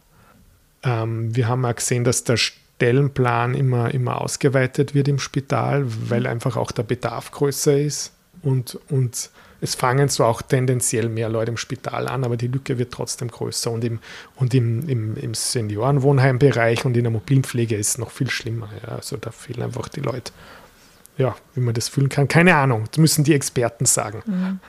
Ähm, 0.82 1.34
wir 1.34 1.48
haben 1.48 1.64
auch 1.64 1.74
gesehen, 1.74 2.04
dass 2.04 2.24
der 2.24 2.36
Stellenplan 2.36 3.54
immer, 3.54 3.92
immer 3.94 4.20
ausgeweitet 4.20 4.94
wird 4.94 5.08
im 5.08 5.18
Spital, 5.18 5.86
weil 5.86 6.26
einfach 6.26 6.56
auch 6.56 6.70
der 6.70 6.82
Bedarf 6.82 7.30
größer 7.30 7.78
ist 7.78 8.12
und, 8.42 8.78
und 8.90 9.30
es 9.64 9.74
fangen 9.74 10.10
zwar 10.10 10.28
auch 10.28 10.42
tendenziell 10.42 11.08
mehr 11.08 11.30
Leute 11.30 11.50
im 11.50 11.56
Spital 11.56 12.06
an, 12.06 12.22
aber 12.22 12.36
die 12.36 12.48
Lücke 12.48 12.78
wird 12.78 12.92
trotzdem 12.92 13.28
größer. 13.28 13.70
Und 13.70 13.82
im, 13.82 13.98
und 14.36 14.52
im, 14.52 14.86
im, 14.88 15.16
im 15.16 15.32
Seniorenwohnheimbereich 15.32 16.84
und 16.84 16.94
in 16.98 17.04
der 17.04 17.10
Mobilpflege 17.10 17.74
ist 17.74 17.88
es 17.88 17.98
noch 17.98 18.10
viel 18.10 18.28
schlimmer. 18.28 18.68
Ja. 18.82 18.96
Also 18.96 19.16
da 19.16 19.30
fehlen 19.30 19.62
einfach 19.62 19.88
die 19.88 20.00
Leute 20.00 20.32
ja, 21.16 21.36
wie 21.54 21.60
man 21.60 21.74
das 21.74 21.88
fühlen 21.88 22.08
kann, 22.08 22.26
keine 22.26 22.56
Ahnung. 22.56 22.84
Das 22.90 22.98
müssen 22.98 23.22
die 23.22 23.34
Experten 23.34 23.86
sagen. 23.86 24.22
Mhm. 24.26 24.60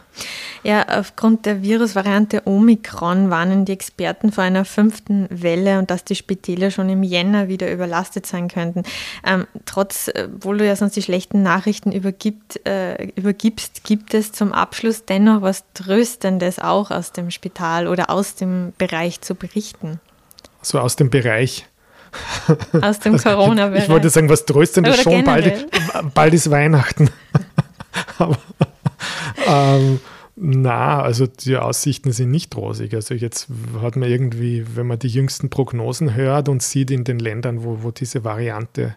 Ja, 0.64 0.86
aufgrund 1.00 1.46
der 1.46 1.64
Virusvariante 1.64 2.44
Omikron 2.46 3.30
warnen 3.30 3.66
die 3.66 3.74
Experten 3.74 4.32
vor 4.32 4.44
einer 4.44 4.64
fünften 4.64 5.28
Welle 5.30 5.80
und 5.80 5.90
dass 5.90 6.04
die 6.04 6.16
Spitäler 6.16 6.70
schon 6.70 6.88
im 6.90 7.02
Jänner 7.02 7.48
wieder 7.48 7.72
überlastet 7.72 8.28
sein 8.28 8.48
könnten. 8.48 8.84
Ähm, 9.26 9.48
trotz, 9.66 10.08
äh, 10.08 10.28
obwohl 10.36 10.60
du 10.60 10.66
ja 10.66 10.76
sonst 10.76 10.96
die 10.96 11.02
schlechten 11.02 11.42
Nachrichten 11.42 11.92
übergibt, 11.92 12.66
äh, 12.66 13.06
übergibst, 13.16 13.84
gibt 13.84 14.14
es 14.14 14.32
zum 14.32 14.54
Abschluss 14.54 15.06
dennoch 15.06 15.42
was 15.42 15.64
Tröstendes 15.74 16.60
auch 16.60 16.92
aus 16.92 17.12
dem 17.12 17.32
Spital 17.32 17.88
oder 17.88 18.10
aus 18.12 18.36
dem 18.36 18.74
Bereich 18.78 19.22
zu 19.22 19.34
berichten. 19.34 20.00
So 20.62 20.80
aus 20.80 20.96
dem 20.96 21.10
Bereich 21.10 21.68
aus 22.82 23.00
dem 23.00 23.13
also, 23.13 23.30
Corona-Bereich. 23.30 23.84
Ich 23.84 23.89
wollte 23.89 24.10
sagen, 24.10 24.30
was 24.30 24.46
tröstendes 24.46 25.02
schon, 25.02 25.24
bald, 25.24 25.68
bald 26.13 26.34
ist 26.34 26.50
Weihnachten. 26.50 27.10
Aber, 28.18 28.38
ähm, 29.48 30.00
na, 30.36 31.02
also 31.02 31.28
die 31.28 31.56
Aussichten 31.56 32.12
sind 32.12 32.32
nicht 32.32 32.56
rosig. 32.56 32.94
Also 32.94 33.13
jetzt 33.13 33.48
hat 33.82 33.96
man 33.96 34.10
irgendwie, 34.10 34.65
wenn 34.76 34.88
man 34.88 35.00
die 35.00 35.08
jüngsten 35.08 35.50
Prognosen 35.50 36.13
hört 36.13 36.50
und 36.50 36.62
sieht 36.62 36.91
in 36.91 37.06
den 37.06 37.20
Ländern, 37.20 37.63
wo, 37.63 37.84
wo 37.84 37.91
diese 37.91 38.24
Variante 38.24 38.96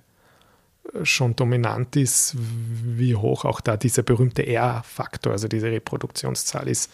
schon 1.03 1.37
dominant 1.37 1.97
ist, 1.97 2.35
wie 2.38 3.14
hoch 3.14 3.44
auch 3.44 3.61
da 3.61 3.77
dieser 3.77 4.03
berühmte 4.03 4.47
R-Faktor, 4.47 5.33
also 5.33 5.49
diese 5.49 5.71
Reproduktionszahl 5.71 6.68
ist. 6.68 6.90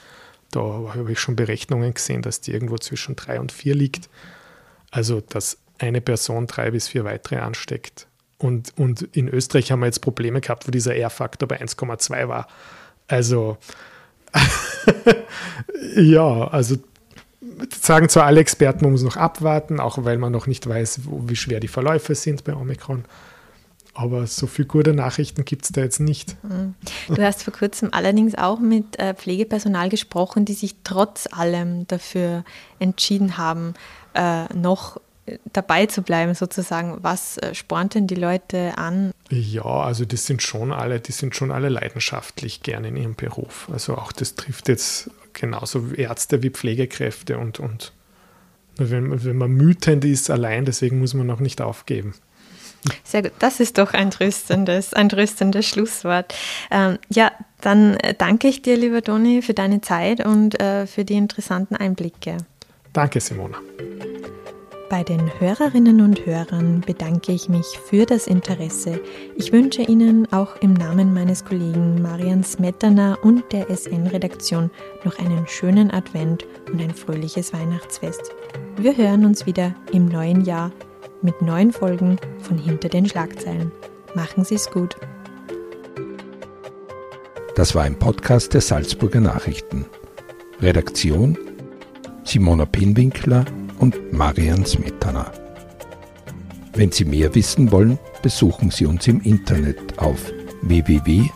Da 0.50 0.60
habe 0.60 1.12
ich 1.12 1.18
schon 1.18 1.36
Berechnungen 1.36 1.94
gesehen, 1.94 2.22
dass 2.22 2.40
die 2.40 2.52
irgendwo 2.52 2.76
zwischen 2.76 3.16
drei 3.16 3.40
und 3.40 3.50
vier 3.50 3.74
liegt. 3.74 4.08
Also 4.90 5.20
das 5.20 5.58
eine 5.84 6.00
Person 6.00 6.46
drei 6.46 6.70
bis 6.70 6.88
vier 6.88 7.04
weitere 7.04 7.36
ansteckt. 7.36 8.06
Und, 8.38 8.72
und 8.76 9.02
in 9.16 9.28
Österreich 9.28 9.70
haben 9.70 9.80
wir 9.80 9.86
jetzt 9.86 10.00
Probleme 10.00 10.40
gehabt, 10.40 10.66
wo 10.66 10.70
dieser 10.70 10.96
R-Faktor 10.96 11.48
bei 11.48 11.62
1,2 11.62 12.28
war. 12.28 12.48
Also, 13.06 13.58
ja, 15.96 16.48
also 16.48 16.76
sagen 17.70 18.08
zwar 18.08 18.24
alle 18.26 18.40
Experten, 18.40 18.84
man 18.84 18.92
muss 18.92 19.02
noch 19.02 19.16
abwarten, 19.16 19.80
auch 19.80 20.04
weil 20.04 20.18
man 20.18 20.32
noch 20.32 20.46
nicht 20.46 20.66
weiß, 20.66 21.02
wie 21.26 21.36
schwer 21.36 21.60
die 21.60 21.68
Verläufe 21.68 22.14
sind 22.14 22.44
bei 22.44 22.54
Omikron. 22.54 23.04
Aber 23.96 24.26
so 24.26 24.48
viele 24.48 24.66
gute 24.66 24.92
Nachrichten 24.92 25.44
gibt 25.44 25.64
es 25.64 25.72
da 25.72 25.82
jetzt 25.82 26.00
nicht. 26.00 26.36
Mhm. 26.42 26.74
Du 27.08 27.22
hast 27.22 27.44
vor 27.44 27.52
kurzem 27.52 27.90
allerdings 27.92 28.34
auch 28.34 28.58
mit 28.58 28.98
äh, 28.98 29.14
Pflegepersonal 29.14 29.88
gesprochen, 29.88 30.44
die 30.44 30.54
sich 30.54 30.74
trotz 30.82 31.28
allem 31.30 31.86
dafür 31.86 32.44
entschieden 32.80 33.38
haben, 33.38 33.74
äh, 34.14 34.52
noch 34.52 35.00
dabei 35.52 35.86
zu 35.86 36.02
bleiben, 36.02 36.34
sozusagen. 36.34 36.98
Was 37.02 37.38
äh, 37.38 37.54
spornt 37.54 37.94
denn 37.94 38.06
die 38.06 38.14
Leute 38.14 38.76
an? 38.76 39.12
Ja, 39.30 39.64
also 39.64 40.04
das 40.04 40.26
sind 40.26 40.42
schon 40.42 40.72
alle, 40.72 41.00
die 41.00 41.12
sind 41.12 41.34
schon 41.34 41.50
alle 41.50 41.68
leidenschaftlich 41.68 42.62
gerne 42.62 42.88
in 42.88 42.96
ihrem 42.96 43.14
Beruf. 43.14 43.68
Also 43.72 43.96
auch 43.96 44.12
das 44.12 44.34
trifft 44.34 44.68
jetzt 44.68 45.10
genauso 45.32 45.92
Ärzte 45.96 46.42
wie 46.42 46.50
Pflegekräfte 46.50 47.38
und, 47.38 47.58
und 47.58 47.92
wenn, 48.76 49.24
wenn 49.24 49.36
man 49.36 49.50
mütend 49.52 50.04
ist 50.04 50.30
allein, 50.30 50.64
deswegen 50.64 50.98
muss 50.98 51.14
man 51.14 51.26
noch 51.26 51.40
nicht 51.40 51.60
aufgeben. 51.60 52.14
Sehr 53.02 53.22
gut, 53.22 53.32
das 53.38 53.60
ist 53.60 53.78
doch 53.78 53.94
ein 53.94 54.10
tröstendes, 54.10 54.92
ein 54.92 55.08
tröstendes 55.08 55.66
Schlusswort. 55.66 56.34
Ähm, 56.70 56.98
ja, 57.08 57.32
dann 57.60 57.94
äh, 57.96 58.14
danke 58.14 58.48
ich 58.48 58.60
dir, 58.62 58.76
lieber 58.76 59.02
Toni, 59.02 59.40
für 59.40 59.54
deine 59.54 59.80
Zeit 59.80 60.24
und 60.24 60.60
äh, 60.60 60.86
für 60.86 61.04
die 61.04 61.14
interessanten 61.14 61.76
Einblicke. 61.76 62.36
Danke, 62.92 63.20
Simona. 63.20 63.58
Bei 64.94 65.02
den 65.02 65.28
Hörerinnen 65.40 66.02
und 66.02 66.24
Hörern 66.24 66.80
bedanke 66.86 67.32
ich 67.32 67.48
mich 67.48 67.66
für 67.84 68.06
das 68.06 68.28
Interesse. 68.28 69.00
Ich 69.34 69.50
wünsche 69.50 69.82
Ihnen 69.82 70.32
auch 70.32 70.54
im 70.60 70.72
Namen 70.72 71.12
meines 71.12 71.44
Kollegen 71.44 72.00
Marian 72.00 72.44
Smetana 72.44 73.14
und 73.14 73.42
der 73.50 73.68
SN-Redaktion 73.76 74.70
noch 75.02 75.18
einen 75.18 75.48
schönen 75.48 75.90
Advent 75.90 76.46
und 76.70 76.80
ein 76.80 76.94
fröhliches 76.94 77.52
Weihnachtsfest. 77.52 78.22
Wir 78.76 78.96
hören 78.96 79.24
uns 79.24 79.46
wieder 79.46 79.74
im 79.90 80.06
neuen 80.06 80.44
Jahr 80.44 80.70
mit 81.22 81.42
neuen 81.42 81.72
Folgen 81.72 82.16
von 82.38 82.56
Hinter 82.56 82.88
den 82.88 83.08
Schlagzeilen. 83.08 83.72
Machen 84.14 84.44
Sie 84.44 84.54
es 84.54 84.70
gut. 84.70 84.94
Das 87.56 87.74
war 87.74 87.82
ein 87.82 87.98
Podcast 87.98 88.54
der 88.54 88.60
Salzburger 88.60 89.20
Nachrichten. 89.20 89.86
Redaktion 90.60 91.36
Simona 92.22 92.64
Pinwinkler 92.64 93.44
und 93.84 94.12
Marian 94.12 94.64
Smetana. 94.64 95.30
Wenn 96.72 96.90
Sie 96.90 97.04
mehr 97.04 97.34
wissen 97.34 97.70
wollen, 97.70 97.98
besuchen 98.22 98.70
Sie 98.70 98.86
uns 98.86 99.06
im 99.06 99.20
Internet 99.20 99.98
auf 99.98 100.32
www.sn.at. 100.62 101.34